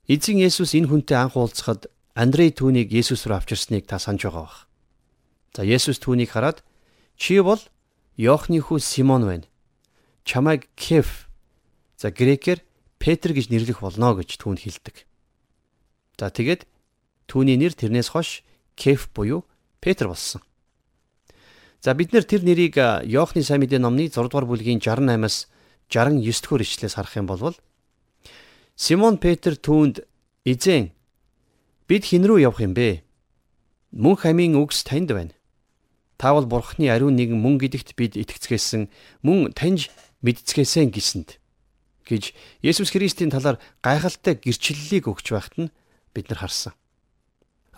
[0.05, 4.69] Эзэн Есүс энэ хүнтэй анх уулзахад Андрей түүнийг Есүс рүү авчирсныг та санаж байгаа бах.
[5.57, 6.61] За Есүс түүнийг хараад
[7.17, 7.57] чи бол
[8.21, 9.49] Йоохны хүү Симон байна.
[10.29, 11.25] Чамайг Кеф
[11.97, 12.61] за грекээр
[13.01, 15.09] Петр гэж нэрлэх болно гэж түүнд хэлдэг.
[16.21, 16.69] За тэгээд
[17.25, 18.45] түүний нэр тэрнээс хойш
[18.77, 19.49] Кеф буюу
[19.81, 20.45] Петр болсон.
[21.81, 22.77] За бид нэр тэр нэрийг
[23.09, 25.49] Йоохны сайн мэдээ номны 6 дугаар бүлгийн 68-аас
[25.89, 27.57] 69 дугаар ишлээс харах юм бол
[28.75, 30.03] Симон Петр түүнд
[30.43, 30.91] эзэн
[31.87, 33.07] бид хэн рүү явах юм бэ?
[33.95, 35.31] Мөн хамийн үгс танд байна.
[36.19, 38.91] Таавал бурхны ариун нэгэн мөн гэдэгт бид итгэцгээсэн
[39.23, 39.95] мөн таньж
[40.27, 41.39] мэдцгээсэн гисэнд
[42.03, 42.35] гэж
[42.67, 45.75] Есүс Христийн талаар гайхалтай гэрчлэлийг өгч байхад нь
[46.11, 46.75] бид нар харсан.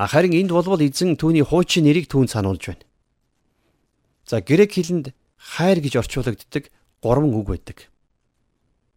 [0.00, 2.88] Харин энд болвол эзэн түүний хуучин нэрийг түүнд сануулж байна.
[4.24, 6.72] За грек хэлэнд хайр гэж орчуулагддаг
[7.04, 7.92] гурван үг байдаг.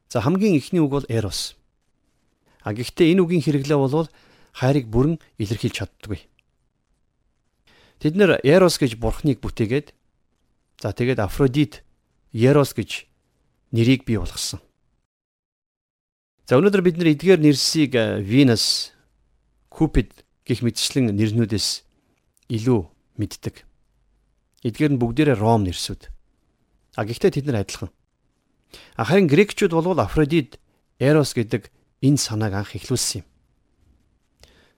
[0.08, 1.59] За хамгийн эхний үг бол эрос.
[2.64, 4.08] А гэхдээ энэ үгийн хэрэглээ бол
[4.54, 6.28] хайрыг бүрэн илэрхийлж чаддаггүй.
[8.00, 9.92] Тэд нэр Эрос гэж бурхныг бүтээгээд
[10.80, 11.84] за тэгээд Афродит
[12.32, 13.08] Ерос гэж
[13.72, 14.64] нэрийг бий болгосон.
[16.48, 17.94] За өнөөдөр бид нар эдгээр нэрсийг
[18.24, 18.96] Venus,
[19.70, 21.86] Cupid гэх мэтчлэн нэрнүүдээс
[22.50, 22.82] илүү
[23.22, 23.56] мэддэг.
[24.66, 26.10] Эдгээр нь бүгдээрээ Ром нэрсүүд.
[26.98, 27.94] А гэхдээ тэд нар адилхан.
[28.98, 30.58] Харин грекчүүд болвол Афродит,
[30.98, 31.70] Эрос гэдэг
[32.02, 33.28] энэ санааг анх эхлүүлсэн юм.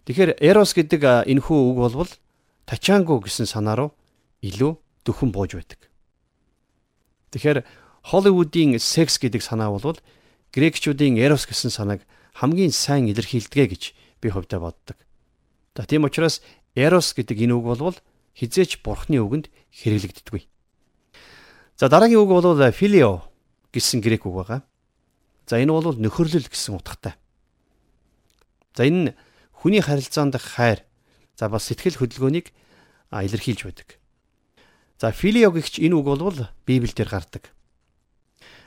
[0.06, 2.12] Тэгэхээр Эрос гэдэг энэхүү үг болвол
[2.66, 3.90] Тачанго гэсэн санаа руу
[4.42, 5.90] илүү дөхөн бууж байдаг.
[7.32, 7.64] Тэгэхээр
[8.02, 10.00] Холливуудын секс гэдэг санаа болвол
[10.52, 12.02] грекчүүдийн Эрос гэсэн санааг
[12.34, 13.84] хамгийн сайн илэрхийлдэг гэж
[14.22, 14.98] би хувьдаа боддог.
[15.78, 16.42] За тийм учраас
[16.76, 17.98] Эрос гэдэг энэ үг болвол
[18.34, 20.44] хизээч бурхны үгэнд хэрэглэгддэггүй.
[21.78, 23.22] За дараагийн үг бол филио
[23.70, 24.62] гэсэн грек үг байгаа.
[25.52, 27.20] За энэ бол нөхөрлөл гэсэн утгатай.
[28.72, 29.20] За энэ
[29.52, 30.88] хүний харилцаанд хайр
[31.36, 32.56] за бас сэтгэл хөдөлгөөнийг
[33.12, 34.00] илэрхийлж байдаг.
[34.96, 37.52] За филио гэгч энэ үг бол Библиэлд гардаг.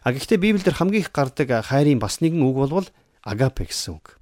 [0.05, 2.85] А гэхдээ Библиэлд хамгийн их гардаг хайрын бас нэгэн үг бол
[3.25, 4.21] агапе гэсэн үг.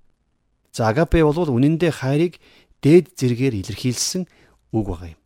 [0.70, 2.38] За агапе бол үнэндээ хайрыг
[2.78, 4.30] дээд зэргээр илэрхийлсэн
[4.70, 5.20] үг байгаа юм.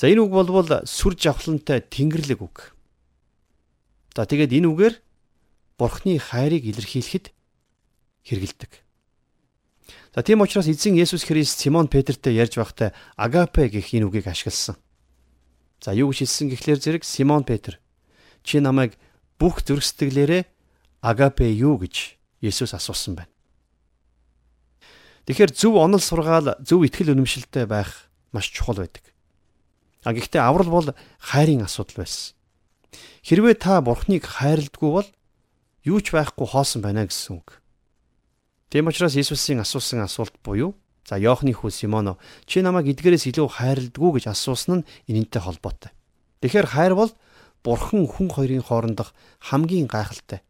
[0.00, 0.48] За энэ үг бол
[0.88, 2.72] сүр жавхлантай тэнгэрлэг үг.
[4.16, 4.94] За тэгээд энэ үгээр
[5.82, 7.34] Бурхны хайрыг илэрхийлэхэд
[8.22, 8.72] хэрэгэлдэг.
[10.14, 14.78] За тийм учраас эзэн Есүс Христ Симон Петртэй ярьж байхдаа агапе гэх энэ үгийг ашигласан.
[15.82, 17.82] За юу гэж хэлсэн гэхлээр зэрэг Симон Петр
[18.46, 18.94] чи намайг
[19.42, 20.46] бүх зүрх сэтгэлээрээ
[21.02, 23.34] агапе юу гэж Есүс асуусан байна.
[25.26, 29.02] Тэгэхээр зөв онол сургаал, зөв итгэл үнэмшилтэй байх маш чухал байдаг.
[30.06, 32.38] А гэхдээ аврал бол хайрын асуудал байсан.
[33.26, 35.08] Хэрвээ та Бурхныг хайрладгүй бол
[35.84, 37.62] юу ч байхгүй хоосон байна гэсэн үг.
[38.70, 44.22] Тийм учраас Иесусийн асуусан асуулт буюу за Иохны хүү Симоно чи намайг эдгээрээс илүү хайрладгүй
[44.22, 45.92] гэж асуусан нь энэнтэй холбоотой.
[46.40, 47.12] Тэгэхээр хайр бол
[47.62, 50.40] бурхан хүн хоёрын хоорондох хамгийн гайхалтай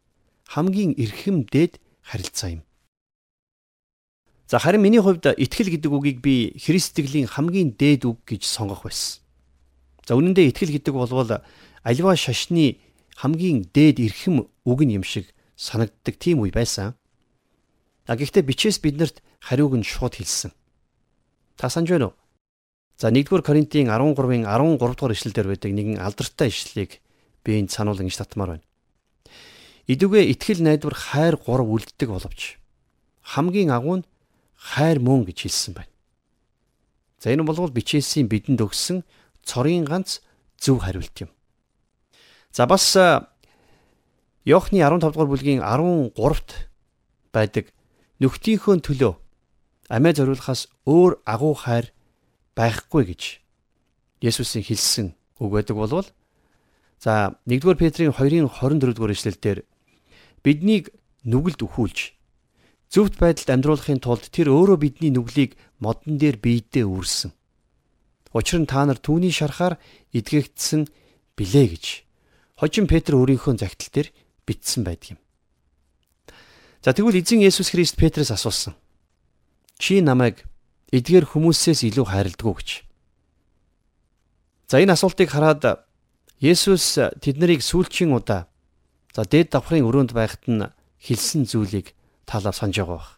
[0.53, 2.61] хамгийн эрхэм дээд харилцаа юм.
[4.47, 9.23] За харин миний хувьд итгэл гэдэг үгийг би христтгэлийн хамгийн дээд үг гэж сонгох байсан.
[10.05, 11.09] За үнэн дээр итгэл гэдэг бол
[11.81, 12.77] альва шашны
[13.15, 16.95] хамгийн дээд эрхэм үг юм шиг санагддаг тийм үе байсан.
[18.07, 20.51] А гэхдээ бичээс биднэрт хариуг нь шууд хэлсэн.
[21.57, 22.15] Та санаж байна уу?
[22.97, 26.99] За 1-р Коринтын 13-ын 13 дугаар ишлэлдэр байдаг нэгэн алдартай ишлэлийг
[27.43, 28.65] би энд сануул ингэж татмаар байна.
[29.87, 32.63] Идүгэ итгэл найдвар хайр гурав үлддэг боловч
[33.23, 34.07] хамгийн агуу нь
[34.55, 35.91] хайр мөн гэж хэлсэн байна.
[37.19, 39.03] За энэ бол бичээсийн бидэнд өгсөн
[39.43, 40.19] цорын ганц
[40.59, 41.31] зөв хариулт юм.
[42.53, 42.93] За бас
[44.45, 46.69] Йохны 15 дугаар бүлгийн 13-т
[47.33, 47.73] байдаг
[48.21, 49.13] нөхдийнхөө төлөө
[49.89, 51.89] амиа зориулахаас өөр агуу хайр
[52.53, 53.21] байхгүй гэж
[54.21, 55.07] Есүсийн хэлсэн
[55.41, 56.05] үг байдаг болвол
[57.01, 59.59] за 1-р Петрийн 2-ын 24-р эшлэлдэр
[60.45, 60.93] биднийг
[61.25, 62.13] нүгэлд өхүүлж
[62.93, 67.33] зөвхт байдалд амьдруулахын тулд тэр өөрөө бидний нүглийг модон дээр биедээ үрсэн.
[68.37, 69.81] Учир нь та нар түүний шарахаар
[70.13, 70.85] эдгэгдсэн
[71.33, 72.02] билээ гэж
[72.63, 74.07] хожим Петр өөрийнхөө загтал дээр
[74.47, 75.19] бичсэн байдаг юм.
[76.79, 78.71] За тэгвэл эзэн Есүс Христ Петрээс асуусан.
[79.75, 80.47] Чи намайг
[80.95, 82.69] эдгээр хүмүүсээс илүү хайрладгүй гэж.
[84.71, 85.83] За энэ асуултыг хараад
[86.39, 88.47] Есүс тэд нарыг сүүлчийн удаа
[89.11, 90.71] за дээд давхрын өрөөнд байхад нь
[91.03, 91.91] хэлсэн зүйлийг
[92.23, 93.11] талаар санаж байгаа баг.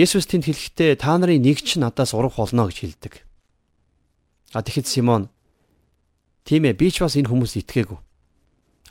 [0.00, 3.14] Есүс тэнд хэлэхдээ та нарын нэг ч надаас урах болно гэж хэлдэг.
[4.56, 5.31] А тэгэхэд Симон
[6.44, 7.98] тийм ээ би ч бас энэ хүмүүст итгээгүй.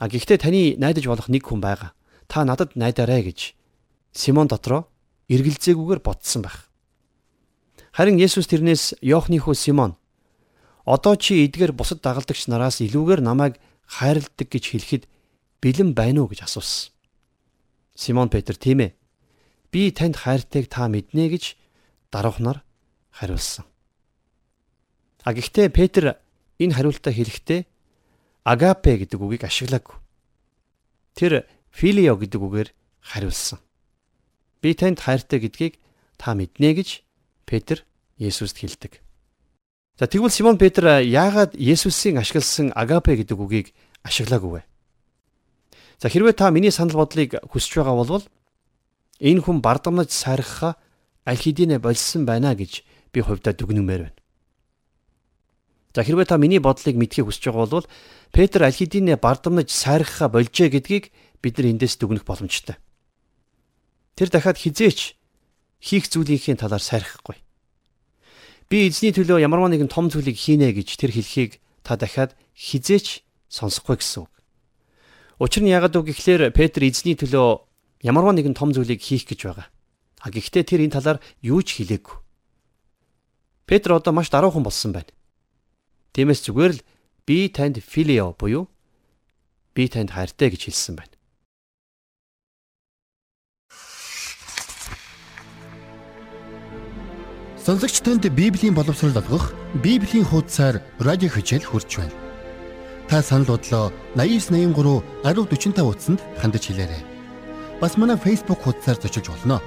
[0.00, 1.92] А гэхдээ таны найдаж болох нэг хүн байгаа
[2.26, 3.54] та надад найдаарай гэж
[4.12, 4.88] Симон дотроо
[5.28, 6.68] эргэлзээгүйгээр бодсон байх.
[7.92, 9.96] Харин Есүс тэрнээс Йоохны хүү Симон
[10.84, 15.04] одоо чи эдгээр бусад дагалдагч нараас илүүгээр намайг хайрладаг гэж хэлэхэд
[15.62, 16.90] бэлэн байна уу гэж асуусан.
[17.94, 18.96] Симон Петр тийм ээ.
[19.70, 21.56] Би танд хайртайг та мэднэ гэж
[22.10, 22.64] даруухнаар
[23.12, 23.64] хариулсан.
[25.22, 26.18] А гэхдээ Петр
[26.62, 27.66] энэ хариултаа хэлэхдээ
[28.46, 29.96] агапе гэдэг үгийг ашиглаагүй.
[31.18, 32.68] Тэр филио гэдэг үгээр
[33.02, 33.58] хариулсан.
[34.62, 35.82] Би танд хайртай гэдгийг
[36.16, 37.02] та мэднэ гэж
[37.46, 37.82] Петр
[38.18, 39.02] Есүст хэлдэг.
[39.98, 43.74] За тэгвэл Симон Петр яагаад Есүсийн ашигласан агапе гэдэг үгийг
[44.06, 44.62] ашиглаагүй вэ?
[45.98, 48.24] За хэрвээ та миний санал бодлыг хүсэж байгаа бол
[49.20, 50.78] энэ хүн бардамнаж сайрахаа
[51.26, 54.21] аль хэдийнэ болсон байна гэж би хувьдаа дүгнэмээр байна.
[55.92, 57.86] За хэрвээ та миний бодлыг мэдхийг хүсэж байгаа бол
[58.32, 61.12] Петр аль хэдийнэ бардамнаж сайрахаа болжээ гэдгийг
[61.44, 62.80] бид нар эндээс дүгнэх боломжтой.
[64.16, 65.20] Тэр дахиад хизээч
[65.84, 67.36] хийх зүйлийнхээ талаар сайрахгүй.
[68.72, 73.20] би эзний төлөө ямарваа нэгэн том зүйлийг хийнэ гэж тэр хэлхийг та дахиад хизээч
[73.52, 74.32] сонсохгүй гэсэн үг.
[75.36, 77.68] Учир нь яагаад үг гэхлээр Петр эзний төлөө
[78.00, 79.68] ямарваа нэгэн том зүйлийг хийх гэж байгаа.
[80.24, 82.16] А гэхдээ тэр энэ талаар юу ч хэлээгүй.
[83.68, 85.12] Петр одоо маш даруухан болсон байна.
[86.12, 86.84] Тиймээс зүгээр л
[87.24, 88.68] би танд филио буюу
[89.72, 91.16] би танд хайртай гэж хэлсэн байна.
[97.56, 102.12] Сонсогч танд Библийн боловсрол олгох Библийн хуудасаар радио хичээл хурж байна.
[103.08, 107.02] Та санал бодлоо 8983 1045 утсанд хандаж хэлээрэй.
[107.80, 109.62] Бас манай Facebook хуудасаар зочилж болно.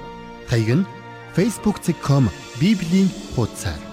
[0.46, 0.88] Хаяг нь
[1.34, 2.30] facebook.com
[2.60, 3.85] Библийн хуудасаар.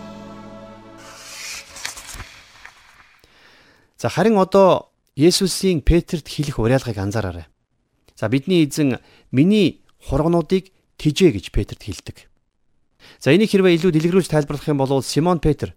[4.04, 7.48] За харин одоо Есүсийн Петрт хэлэх уриалгыг анзаараарай.
[8.20, 9.00] За бидний эзэн
[9.32, 12.28] миний хургнуудыг тижээ гэж Петрт хэлдэг.
[13.24, 15.72] За энийг хэрвээ илүү дэлгэрүүлж тайлбарлах юм бол Симон Петр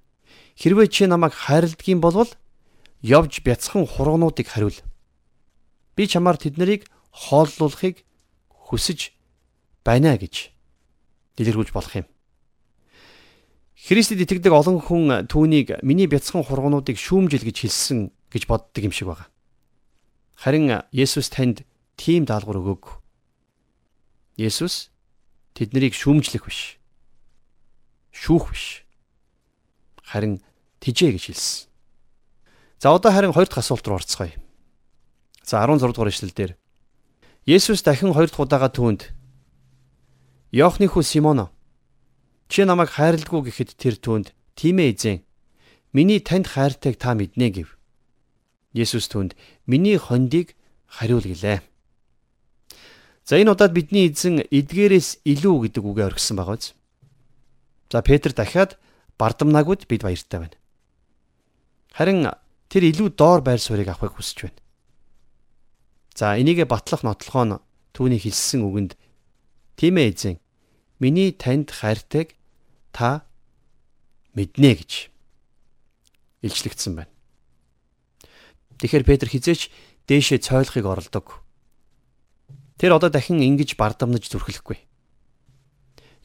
[0.59, 2.27] хэрвээ чи намайг хайрладгийн болвол
[2.99, 4.75] явж бяцхан хургнуудыг хариул.
[5.95, 8.03] Би чамаар тэднийг хооллуулахыг
[8.51, 9.15] хүсэж
[9.87, 10.51] байна гэж
[11.39, 12.11] дэлгэрүүлж болох юм.
[13.87, 19.07] Христэд итгэдэг олон хүн түүнийг миний бяцхан хургнуудыг шүүмжил гэж хэлсэн гэж боддог юм шиг
[19.15, 19.31] байна.
[20.35, 21.63] Харин Есүс танд
[21.95, 22.95] тийм даалгавар өгөөгүй.
[24.43, 24.91] Есүс
[25.55, 26.83] тэднийг шүүмжлэх биш
[28.17, 28.65] шүүх биш.
[30.03, 30.41] Харин
[30.81, 31.69] тижээ гэж хэлсэн.
[32.81, 34.33] За одоо харин хоёр дахь асуулт руу орцгоё.
[35.45, 36.53] За 16 дугаар ишлэл дээр
[37.45, 39.13] Есүс дахин хоёр дахь удаага түүнд
[40.51, 41.53] Йоохны хүү Симоно
[42.49, 45.19] чи намайг хайрладгүй гэхэд тэр түүнд тийм ээ эзэн
[45.93, 47.69] миний танд хайртайг та мэднэ гэв.
[48.77, 49.35] Есүс түүнд
[49.67, 50.55] миний хондийг
[50.87, 51.61] хариул гэлээ.
[53.27, 56.77] За энэ удаад бидний эзэн эдгээрээс илүү гэдэг үгээ оргисон байгаа биз?
[57.91, 58.79] За Петр дахиад
[59.19, 60.57] бардамнаагууд бид баяртай байна.
[61.91, 62.31] Харин
[62.71, 64.61] тэр илүү доор байр суурийг авахыг хүсэж байна.
[66.15, 67.61] За энийгэ батлах нотлохоо нь
[67.97, 68.93] түүний хэлсэн үгэнд
[69.81, 70.37] тийм ээ эзэн
[70.99, 72.35] миний танд хайртайг
[72.93, 73.27] та
[74.35, 74.93] мэднэ гэж
[76.43, 77.13] илчлэгдсэн байна.
[78.81, 79.73] Тэгэхээр Петр хизээч
[80.09, 81.41] дээшээ цойлохыг оролдог.
[82.77, 84.77] Тэр одоо дахин ингэж бардамнаж зүрхлэхгүй.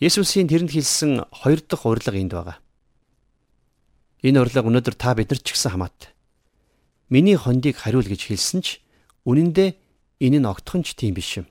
[0.04, 2.58] Есүсийн тэрэнд хэлсэн хоёр дахь урилга энд байгаа.
[4.26, 6.12] Энэ урилга өнөөдөр та биднэрт ч гэсэн хамаатай.
[7.08, 8.84] Миний хондийг хариул гэж хэлсэн ч
[9.24, 9.78] үнэн дээр
[10.20, 11.48] энэ нь огтхон ч тийм биш юм.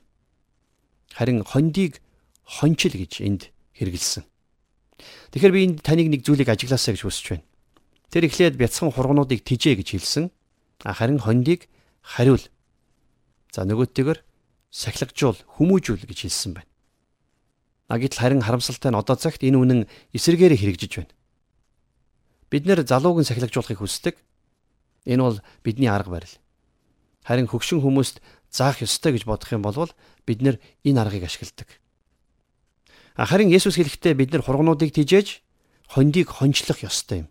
[1.14, 2.02] Харин хондийг
[2.50, 4.26] хончил гэж энд хэрэгэлсэн.
[5.30, 7.46] Тэгэхээр би энд таныг нэг зүйлийг ажиглаасаа гэж хүсэж байна.
[8.10, 10.34] Тэр эхлээд бяцхан хургнуудыг тижээ гэж хэлсэн.
[10.82, 11.70] Харин хондийг
[12.02, 12.42] хариул.
[13.54, 14.18] За нөгөөтэйгөр
[14.74, 16.70] сахилгажуул, хүмүүжүүл гэж хэлсэн байна.
[17.90, 19.80] А гэтэл харин харамсалтай нь одоо цагт энэ үнэн
[20.14, 21.14] эсэргээрээ хэрэгжиж байна.
[22.50, 24.14] Бид нэр залууг нь сахилгажуулахыг хүсдэг.
[25.06, 26.34] Энэ бол бидний арга барил.
[27.26, 29.90] Харин хөгшин хүмүүст заах ёстой гэж бодох юм бол
[30.26, 31.79] бид нэр энэ аргыг ашигладаг.
[33.26, 35.44] Харин Есүс хэлэхдээ бид нар хургнуудыг тижээж
[35.92, 37.28] хондийг хончлох ёстой юм.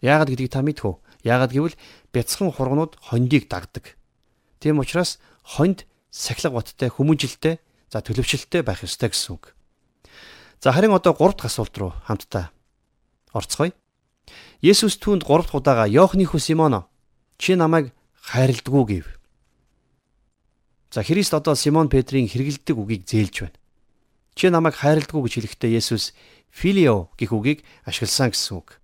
[0.00, 0.96] Яагаад гэдгийг та мэдэх үү?
[1.28, 1.76] Яагаад гэвэл
[2.12, 4.00] бяцхан хургнууд хондийг дагдаг.
[4.60, 7.60] Тийм учраас хонд сахилга боттой, хүмүүжилтэй,
[7.92, 9.52] за төлөвшөлттэй байх ёстой гэсэн үг.
[10.62, 12.48] За харин одоо 3 дахь асуулт руу хамтдаа
[13.36, 13.76] орцгоё.
[14.62, 16.88] Есүс түүнд 3 дахь удаага Йоохны хүү Симоно
[17.36, 17.92] чи намайг
[18.24, 19.06] хайрладгүй гэв.
[20.90, 23.58] За Христ одоо Симон Петрийн хэрэгэлдэг үгийг зээлж байна.
[24.34, 26.10] Чи намайг хайрладгүй гэж хэлэхдээ Есүс
[26.50, 28.82] филио гэх үгийг ашигласан гэсэн үг.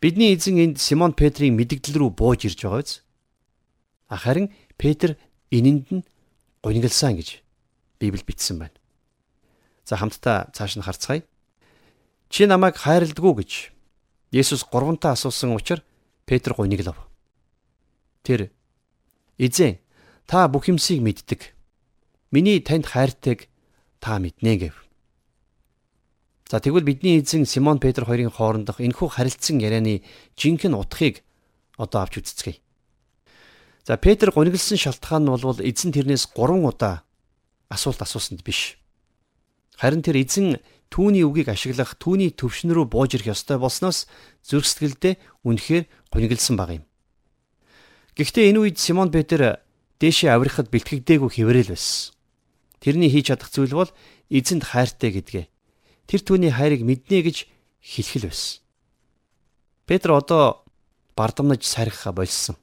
[0.00, 3.02] Бидний эзэн энд Симон Петрийн мэдгдэл рүү бууж ирж байгаа биз?
[4.08, 5.18] Харин Петр
[5.50, 6.06] энэнд нь
[6.62, 7.42] гунигалсан гэж
[8.00, 8.78] Библи бичсэн байна.
[9.84, 11.26] За хамтдаа цааш нь харцгаая.
[12.30, 13.50] Чи намайг хайрладгүй гэж
[14.32, 15.84] Есүс гурвантаа асуусан учраас
[16.24, 16.96] Петр гуниглав.
[18.22, 18.54] Тэр
[19.36, 19.82] Эзэн
[20.30, 21.52] та бүх юмсыг мэддэг.
[22.30, 23.49] Миний танд хайртайг
[24.00, 24.74] та мэднэ гэв.
[26.50, 30.02] За тэгвэл бидний эзэн Симон Петр хоёрын хоорондох энэхүү харилцсан ярианы
[30.34, 31.22] жинхэнэ утгыг
[31.78, 32.58] одоо авч үзцгээе.
[33.86, 37.06] За Петр гуниглсан шалтгаан нь бол эзэн тэрнээс 3 удаа
[37.70, 38.82] асуулт асуусанд биш.
[39.78, 40.58] Харин тэр эзэн
[40.90, 44.10] түүний үгийг ашиглах түүний төвшин рүү бууж ирэх ёстой болсноос
[44.42, 46.84] зүрх сэтгэлдээ үнэхээр гунигэлсэн баг юм.
[48.18, 49.62] Гэхдээ энэ үед Симон Петр
[50.02, 52.19] дээшээ авирахад бэлтгэгдээгүй хэврэл байсан.
[52.80, 53.90] Тэрний хийж чадах зүйл бол
[54.32, 55.46] эзэнд хайртай гэдгээ.
[56.08, 57.44] Тэр түүний хайрыг мэднэ гэж
[57.84, 58.64] хэлэх л байсан.
[59.84, 60.64] Петр одоо
[61.12, 62.56] бардамнаж сархиха болсон.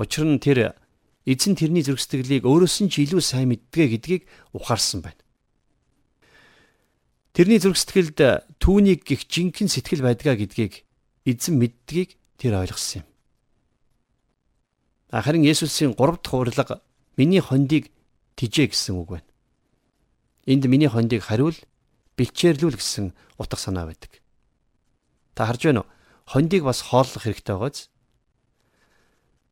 [0.00, 0.72] Учир нь тэр
[1.28, 4.22] эзэн тэрний зүрх сэтгэлийг өөрөөс нь ч илүү сайн мэддэг гэдгийг
[4.56, 5.20] ухаарсан байна.
[7.36, 8.18] Тэрний зүрх сэтгэлд
[8.56, 10.88] түүнийг гих жинхэнэ сэтгэл байдгаа гэдгийг
[11.28, 13.06] эзэн мэддгийг тэр ойлгосон юм.
[15.12, 16.80] Харин Есүсийн 3 дахь урилга
[17.20, 17.92] миний хондийг
[18.38, 19.28] тижээ гэсэн үг байна.
[20.46, 21.58] Энд миний хондийг хариул
[22.14, 24.22] бэлчээрлүүл гэсэн утга санаа байдаг.
[25.34, 25.90] Та харж байна уу?
[26.30, 27.90] Хондийг бас хооллох хэрэгтэй байгааз.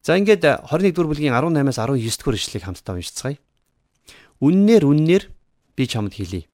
[0.06, 3.38] За ингээд 21 дугаар бүлгийн 18-аас 19 дугаар ишлэгийг хамтдаа уншицгаая.
[4.38, 5.24] Үннээр үннээр
[5.74, 6.46] би чамд хэлье.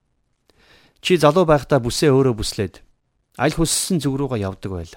[1.05, 2.81] Чи залуу байхдаа бүсээ өөрөө бүслээд
[3.37, 4.95] аль хүссэн зүг рүүгээ явдаг байл.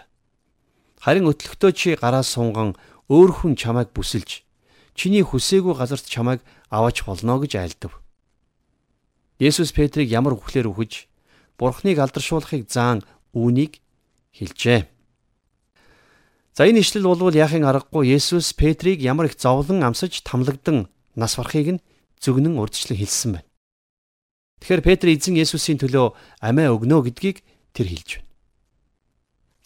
[1.03, 2.77] Харин өтлөгтөө чи гараас сунган
[3.11, 4.44] өөр хүн чамайг бүсэлж
[4.95, 6.41] чиний хүсээгүй газарт чамайг
[6.71, 7.93] аваач болно гэж айлдав.
[9.37, 11.11] Есүс Петрийг ямар үхлээр үхэж
[11.59, 13.03] Бурхныг алдаршуулахыг заан
[13.35, 13.83] үүнийг
[14.31, 14.87] хэлжээ.
[16.55, 21.79] За энэ ишлэл болвол яахын аргагүй Есүс Петрийг ямар их зовлон амсаж тамлагдан нас барахыг
[21.79, 21.83] нь
[22.23, 23.47] зөвгнөн урдчлан хэлсэн байна.
[24.63, 27.43] Тэгэхээр Петр эзэн Есүсийн төлөө амиа өгнө гэдгийг
[27.75, 28.31] тэр хэлж байна.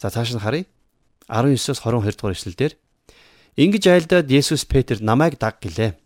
[0.02, 0.66] За цааш нь харъя.
[1.30, 2.72] 19-оос 22 дугаар эшлэлдэр
[3.56, 5.98] ингэж айлдаад Есүс Петр намайг даг гэлээ.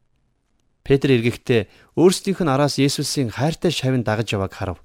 [0.84, 4.78] Петр эргэхдээ өөрсдийнх нь араас Есүсийн хайртай шавь дагаж явааг харав.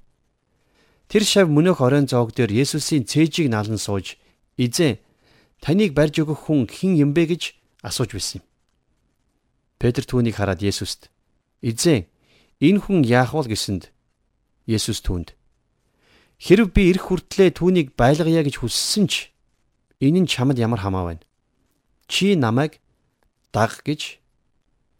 [1.08, 4.16] Тэр шавь мөнөөх оройн зоог дээр Есүсийн цээжийг налан сууж
[4.56, 5.00] "Эзэн,
[5.60, 7.42] таныг барьж өгөх хүн хэн юм бэ?" гэж
[7.84, 8.44] асууж байсан юм.
[9.76, 11.12] Петр түүнийг хараад Есүст
[11.60, 12.08] "Эзэн,
[12.60, 13.92] энэ хүн яах вэ?" гэсэнд
[14.64, 15.36] Есүс түүнд
[16.40, 19.28] Хэрв би ирэх хүртлээр түүнийг байлгая гэж хүссэн ч
[20.00, 21.24] энэ нь чамд ямар хамаа байна.
[22.10, 22.82] Чи намайг
[23.54, 24.18] даг гэж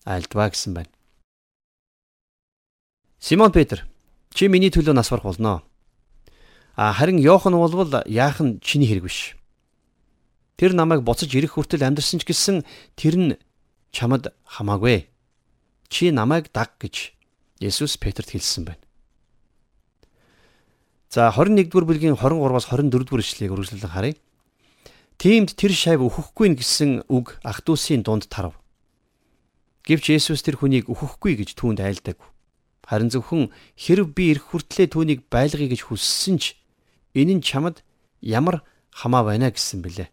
[0.06, 0.94] альдваа гэсэн байна.
[3.18, 3.82] Симон Петр
[4.30, 5.66] чи миний төлөө нас барах болно.
[6.78, 9.34] А харин Йохан болвол яах нь чиний хэрэг биш.
[10.54, 12.62] Тэр намайг буцаж ирэх хүртэл амьдсан ч гэсэн
[12.94, 13.34] тэр нь
[13.90, 15.10] чамд хамаагүй.
[15.90, 17.10] Чи намайг даг гэж
[17.58, 18.86] Есүс Петрт хэлсэн байна.
[21.10, 24.14] За 21-р бүлгийн 23-аас 24-р ишлэгийг үргэлжлүүлэн харъя.
[25.20, 28.56] Тиймд тэр шавь өөхөхгүй гэсэн үг ах トゥ усын дунд тарав.
[29.84, 32.16] Гэвч Есүс тэр хүнийг өөхөхгүй гэж түүнд айлдаг.
[32.88, 36.56] Харин зөвхөн хэрв би ирэх хүртлээр түүнийг байлгая гэж хүссэн ч
[37.12, 37.84] энэ нь чамд
[38.24, 38.64] ямар
[38.96, 40.08] хамаа байна гэсэн бэлээ.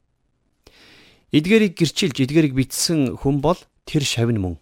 [1.32, 4.60] Эдгээрийг гэрчилж эдгээрийг битсэн хүн бол тэр шавь нь мөн.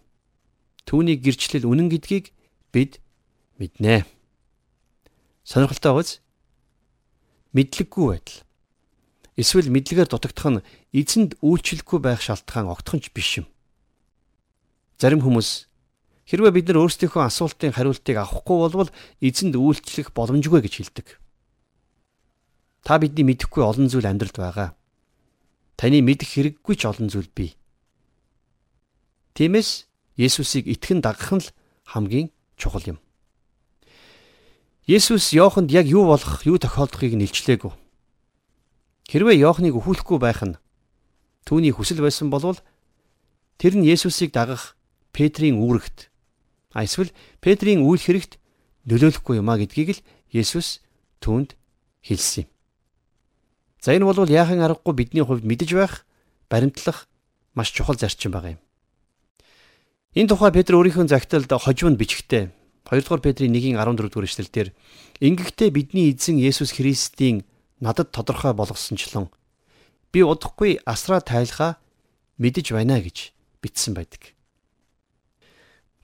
[0.86, 2.30] Түүний гэрчлэл үнэн гэдгийг
[2.70, 3.02] бид
[3.58, 4.06] мэднэ.
[5.42, 6.22] Сонирхолтой биз?
[7.50, 8.45] мэдлэггүй байдал.
[9.36, 10.64] Эсвэл мэдлэгээр дутагдах нь
[10.96, 13.46] эзэнд үйлчлэхгүй байх шалтгаан огтхонч биш юм.
[14.96, 15.68] Зарим хүмүүс
[16.24, 21.06] хэрвээ бид нар өөрсдийнхөө асуултын хариултыг авахгүй болвол эзэнд үйлчлэх боломжгүй гэж хэлдэг.
[22.80, 24.68] Та бидний мэдэхгүй олон зүйл амьдралд байгаа.
[25.76, 27.60] Таны мэдэх хэрэггүй ч олон зүйл бий.
[29.36, 29.84] Тиймээс
[30.16, 31.52] Есүсийг итгэн дагах нь л
[31.84, 32.98] хамгийн чухал юм.
[34.88, 37.85] Есүс Иоханд яг юу болох, юу тохиолдохыг нэлчлээгүй.
[39.06, 40.58] Хэрвээ Иохныг өхүүлэхгүй байх нь
[41.46, 42.58] түүний хүсэл байсан бол
[43.54, 44.74] тэр нь Есүсийг дагах
[45.14, 46.10] Петрийн үүрэгт
[46.74, 48.42] а эсвэл Петрийн үйл хэрэгт
[48.90, 50.04] нөлөөлөхгүй юмаа гэдгийг л
[50.34, 50.82] Есүс
[51.22, 51.54] түүнд
[52.02, 52.48] хэлсэн юм.
[53.78, 56.02] За энэ бол яахын аргагүй бидний хувьд мэдэж байх
[56.50, 57.06] баримтлах
[57.54, 58.62] маш чухал зарчим байгаа юм.
[60.18, 62.50] Энэ тухай Петр өөрийнхөө загталд хожимд бичгтээ
[62.90, 64.74] 2 дугаар Петрийн 1-ийн 14 дугаар эшлэлдэр
[65.22, 67.46] Ингэхдээ бидний эзэн Есүс Христийн
[67.80, 69.28] надад тодорхой болгосончлон
[70.12, 71.76] би удахгүй асраа тайлхаа
[72.38, 74.32] мэдэж байна гэж бичсэн байдаг.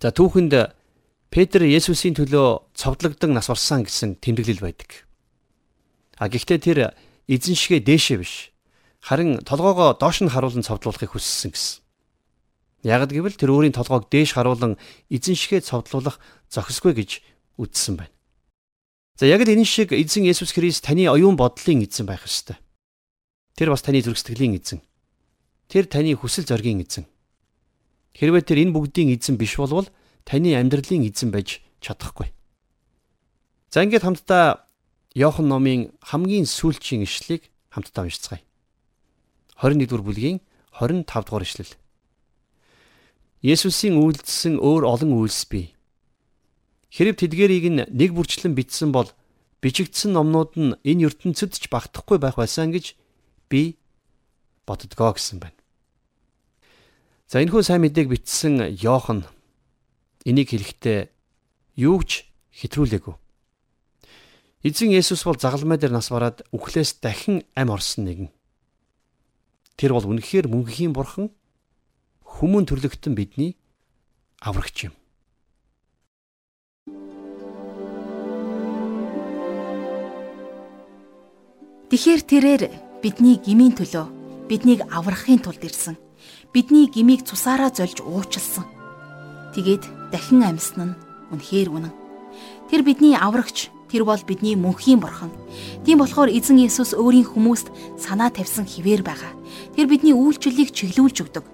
[0.00, 0.74] За түүхэнд
[1.32, 5.08] Петр Есүсийн төлөө цовдлогдсон нас барсан гэсэн тэмдэглэл байдаг.
[6.20, 6.78] А гэхдээ тэр
[7.24, 8.52] эзэн шигээ дээшээ биш
[9.00, 11.80] харин толгоогоо доош нь харуулan цовдлуулахыг хүссэн гэсэн.
[12.84, 14.78] Яг гэвэл тэр өөрийн толгойг дээш харуулan
[15.10, 16.20] эзэн шигээ цовдлуулах
[16.50, 17.10] зохисгүй гэж
[17.58, 18.14] үзсэн байна.
[19.22, 22.58] За яг л энэ шиг эзэн Есүс Христ таны оюун бодлын эзэн байх ёстой.
[23.54, 24.82] Тэр бас таны зүрх сэтгэлийн эзэн.
[25.70, 27.06] Тэр таны хүсэл зоригийн эзэн.
[28.18, 29.86] Хэрвээ тэр энэ бүгдийн эзэн биш болвол
[30.26, 32.34] таны амьдралын эзэн байж чадахгүй.
[33.70, 34.66] За ингээд хамтдаа
[35.14, 38.42] Иохан номын хамгийн сүүлчийн ишлэгийг хамтдаа уншицгаая.
[39.54, 40.42] 21 дугаар бүлгийн
[40.74, 41.70] 25 дугаар ишлэл.
[43.38, 45.78] Есүсийн үйлдэлсэн өөр олон үйлс бий.
[46.93, 49.09] Хэрэг тэдгэрийг нь нэг бүрчлэн бичсэн бол
[49.64, 53.01] бичигдсэн номнууд нь энэ ертөнцид ч багтахгүй байх байсан гэж
[53.49, 53.80] би
[54.68, 55.57] боддгоо гэсэн байна.
[57.32, 59.24] За энэхүү сайн мэдээг бичсэн Йохан
[60.28, 61.09] энийг хэлэхдээ
[61.80, 62.28] юу ч
[62.61, 63.16] хэтрүүлээгүй.
[64.68, 68.30] Эзэн Есүс бол загалмай дээр нас бараад үхлээс дахин ам орсон нэгэн.
[69.80, 71.32] Тэр бол үнэхээр мөнхийн бурхан
[72.20, 73.57] хүмүүн төрлөختөн бидний
[74.45, 74.95] аврагч юм.
[81.93, 82.62] Тэгэхэр тэрээр
[83.05, 86.01] бидний гмийн төлөө биднийг аврахын тулд ирсэн.
[86.49, 88.64] Бидний гмийг цусаараа зольж уучлсан.
[89.53, 90.99] Тэгээд дахин амьсан нь
[91.36, 91.93] үнэхээр үнэн.
[92.72, 95.28] Тэр бидний аврагч, тэр бол бидний мөнхийн бурхан.
[95.84, 97.68] Тийм болохоор эзэн Есүс өөрийн хүмүүст
[98.01, 99.36] санаа тавьсан хിവэр байгаа.
[99.76, 101.45] Тэр бидний үйлчлэлийг чиглүүлж өгдөг.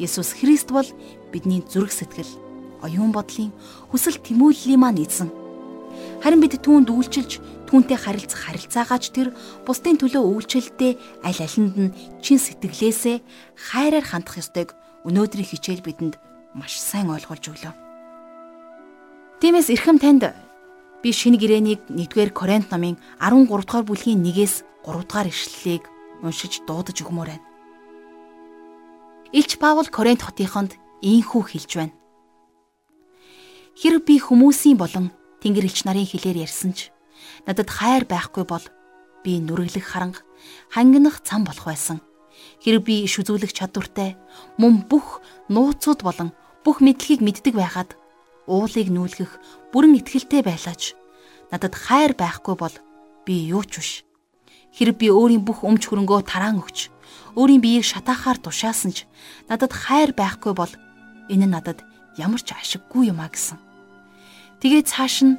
[0.00, 0.88] Есүс Христ бол
[1.28, 2.32] бидний зүрх сэтгэл,
[2.80, 3.52] оюун бодлын
[3.92, 5.43] хүсэл тэмүүллийн маань эзэн.
[6.22, 7.38] Харин бид түүнд үйлчилж
[7.68, 9.28] түүнтэй харилцах харилцаагаач тэр
[9.66, 10.92] бусдын төлөө үйлчлэлдээ
[11.26, 13.16] аль алинд нь чин сэтгэлээсээ
[13.56, 16.14] хайраар хандах ёстойг өнөөдрийн хичээл бидэнд
[16.54, 17.74] маш сайн ойлгуулж өглөө.
[19.42, 20.32] Тиймээс эрхэм танд
[21.02, 25.84] би шинэ гэрээнийг 1-р Коринт номын 13 дугаар бүлгийн 1-ээс 3 дугаар ишлэлийг
[26.24, 27.44] уншиж дуудаж өгмөр байна.
[29.34, 31.94] Илч Паул Коринт хотынд ийхүү хэлж байна.
[33.74, 35.10] Хэрэг би хүмүүсийн болон
[35.44, 36.88] Тэнгэр элч нарын хэлээр ярьсан ч
[37.44, 38.64] надад хайр байхгүй бол
[39.20, 40.24] би нүрэглэх харанга
[40.72, 42.00] хангинах цам болох байсан.
[42.64, 44.16] Хэрэг би иш үзүүлэх чадвартай
[44.56, 45.20] мөн бүх
[45.52, 46.32] нууцуд болон
[46.64, 47.92] бүх мэдлэгийг мэддэг байхад
[48.48, 49.32] уулыг нүүлгэх
[49.68, 50.96] бүрэн итгэлтэй байлаач
[51.52, 52.74] надад хайр байхгүй бол
[53.28, 53.92] би юу ч биш.
[54.72, 56.88] Хэрэг би өөрийн бүх өмч хөрөнгөө тараан өгч
[57.36, 59.04] өөрийн биеийг шатаахаар тушаасан ч
[59.48, 60.72] надад хайр байхгүй бол
[61.28, 61.84] энэ надад
[62.16, 63.63] ямар ч ашиггүй юм а гэсэн.
[64.64, 65.36] Тэгээд цааш нь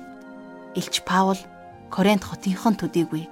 [0.78, 1.42] Илч Паул
[1.90, 3.26] Коринт хотынхон төдийгүй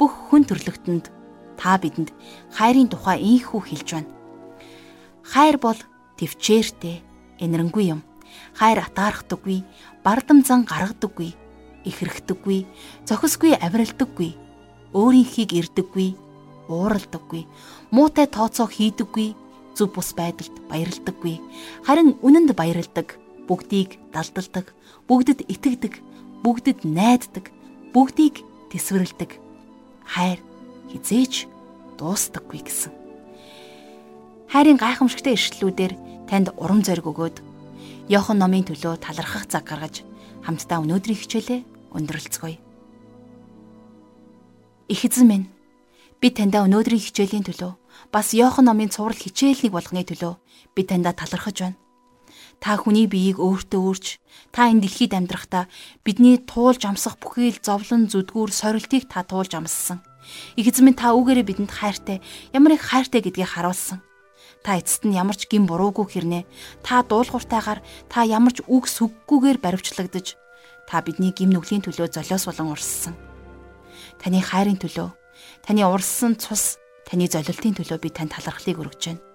[0.00, 1.12] бүх хүн төрлөختөнд
[1.60, 2.08] та бидэнд
[2.56, 4.16] хайрын тухай ийхүү хэлж байна.
[5.20, 5.76] Хайр бол
[6.16, 7.04] төвчээртэй,
[7.44, 8.00] энэрэнгүй юм.
[8.56, 9.60] Хайр атаархдаггүй,
[10.00, 11.36] бардам зан гаргадаггүй,
[11.84, 12.64] ихрэхдэггүй,
[13.04, 14.40] зохисгүй авиралдаггүй,
[14.96, 16.16] өөрийнхийг ирдэггүй,
[16.72, 17.44] ууралдаггүй,
[17.92, 19.36] муутай тооцоо хийдэггүй,
[19.76, 21.44] зөв бус байдалд баярлдаггүй.
[21.84, 24.74] Харин үнэнд баярладаг, бүгдийг далдалдаг,
[25.06, 25.94] бүгдэд итгэдэг,
[26.42, 27.50] бүгдэд найддаг,
[27.94, 29.38] бүгдийг тэсвэрлэдэг.
[30.06, 30.38] Хайр
[30.90, 31.46] хизээч
[31.98, 32.92] дуустдаггүй гэсэн.
[34.50, 35.94] Хайрын гайхамшигтай ишлэлүүдээр
[36.30, 37.42] танд урам зориг өгөөд
[38.06, 40.06] Йохан номын төлөө талархах цаг гаргаж
[40.46, 42.58] хамтдаа өнөөдрийн хичээлээ өндөрлцгөөе.
[44.86, 45.50] Их эзэн минь
[46.22, 47.74] би таньда өнөөдрийн хичээлийн төлөө
[48.14, 50.38] бас Йохан номын цуврал хичээлнийг болгоны төлөө
[50.78, 51.78] би таньда талархаж байна.
[52.60, 54.06] Та хүний биеийг өөртөө өөрч
[54.50, 55.68] та энэ дэлхийд амьдрахдаа
[56.02, 60.00] бидний туулж амсах бүхий л зовлон зүдгүүр сорилтыг та туулж амссан.
[60.56, 62.18] Их эзэн та үгээрээ бидэнд хайртай
[62.50, 64.02] ямар их хайртай гэдгийг харуулсан.
[64.66, 66.42] Та эцэст нь ямар ч гин буруугүй хэрнээ
[66.82, 67.80] та дуулууртайгаар
[68.10, 70.34] та ямар ч үг сүггүйгээр баривчлагдаж
[70.90, 73.14] та бидний гим нүглийн төлөө золиос болон урссан.
[74.18, 75.10] Таны хайрын төлөө,
[75.62, 79.25] таны урссан цус, таны золилтын төлөө би танд талархлыг өргөж байна.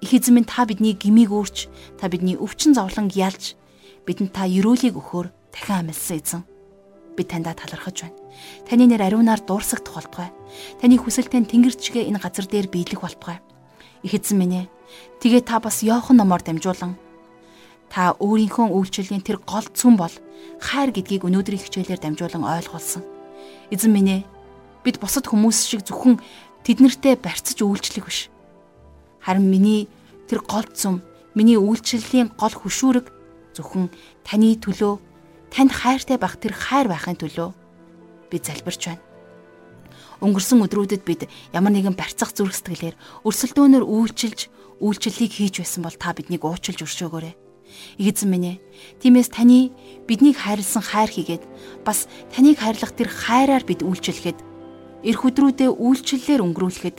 [0.00, 1.68] Их эзэн минь та бидний гмийг өөрч,
[2.00, 3.56] та бидний өвчин зовлон ялж,
[4.06, 6.42] бидэнд та ерөөлийг өгөхөөр дахин амилсан эзэн.
[7.16, 8.16] Би таньда талархаж байна.
[8.68, 10.30] Таны нэр ариунаар дуурсагдах болтугай.
[10.80, 13.42] Таны хүсэлтэн тэнгэрчгээ энэ газар дээр биелэх болтугай.
[14.06, 14.70] Их эзэн минь ээ.
[15.20, 16.94] Тэгээ та бас Йохан номоор дамжуулан
[17.90, 20.12] та өөрийнхөө үйлчлэлийн тэр гол цүн бол
[20.60, 23.02] хайр гэдгийг өнөөдрийн хичээлээр дамжуулан ойлгуулсан.
[23.72, 24.22] Эзэн минь ээ.
[24.84, 26.20] Бид бусад хүмүүс шиг зөвхөн
[26.62, 28.28] тэднэртэй барьцаж үйлчлэх биш
[29.28, 29.92] Харин миний
[30.24, 31.04] тэр гол зам,
[31.36, 33.12] миний үйлчлэлийн гол хөшүүрэг
[33.52, 33.92] зөвхөн
[34.24, 34.96] таны төлөө,
[35.52, 37.52] танд хайртай байх тэр хайр байхын төлөө
[38.32, 39.04] би залбирч байна.
[40.24, 42.96] Өнгөрсөн өдрүүдэд бид ямар нэгэн барьцах зүрх сэтгэлээр
[43.28, 44.48] өрсөлдөөнөөр үйлчилж,
[44.80, 47.36] үйлчлэлийг хийж байсан бол та биднийг уучлж өршөөгөөрэй.
[48.00, 48.62] Эзэн минь ээ.
[49.04, 49.76] Тиймээс таны
[50.08, 51.44] биднийг хайрлсан хайр хийгээд
[51.84, 54.40] бас таныг хайрлах тэр хайраар бид үйлчлэхэд
[55.04, 56.96] эх өдрүүдээ үйлчлэлээр өнгөрүүлэхэд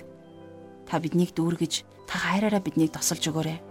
[0.85, 3.61] та биднийг дүүргэж та хайраараа биднийг тосолж өгөөрэй.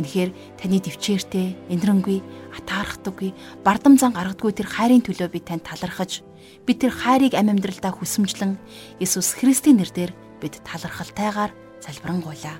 [0.00, 2.24] Үнэхээр таны төвчээртэй, эндрэнгүй,
[2.56, 6.24] атаархдаггүй, бардам зан гаргадгүй тэр хайрын төлөө би танд талархаж,
[6.64, 8.56] би тэр хайрыг амь амьдралдаа хүсэмжлэн
[9.02, 11.52] Иесус Христийн нэрээр бид талархалтайгаар
[11.82, 12.56] залбирanгуйлаа.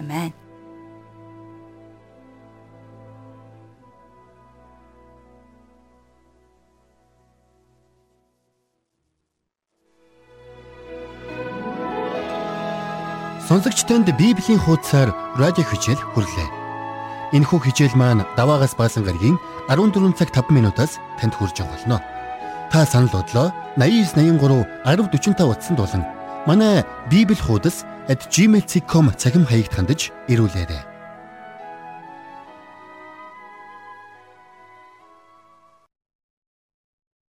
[0.00, 0.45] Амен.
[13.48, 16.50] Сонсогч танд Библийн хуудасаар радио хичээл хүрлээ.
[17.30, 19.38] Энэхүү хичээл маань даваагаас баасан гарагийн
[19.70, 21.98] 14 цаг 5 минутаас танд хүрж байгаа болно.
[22.74, 26.02] Та санал бодлоо 8983 1045 утсанд болон
[26.42, 30.95] манай Библи хуудас @gmail.com цахим хаягт хандаж ирүүлээрэй.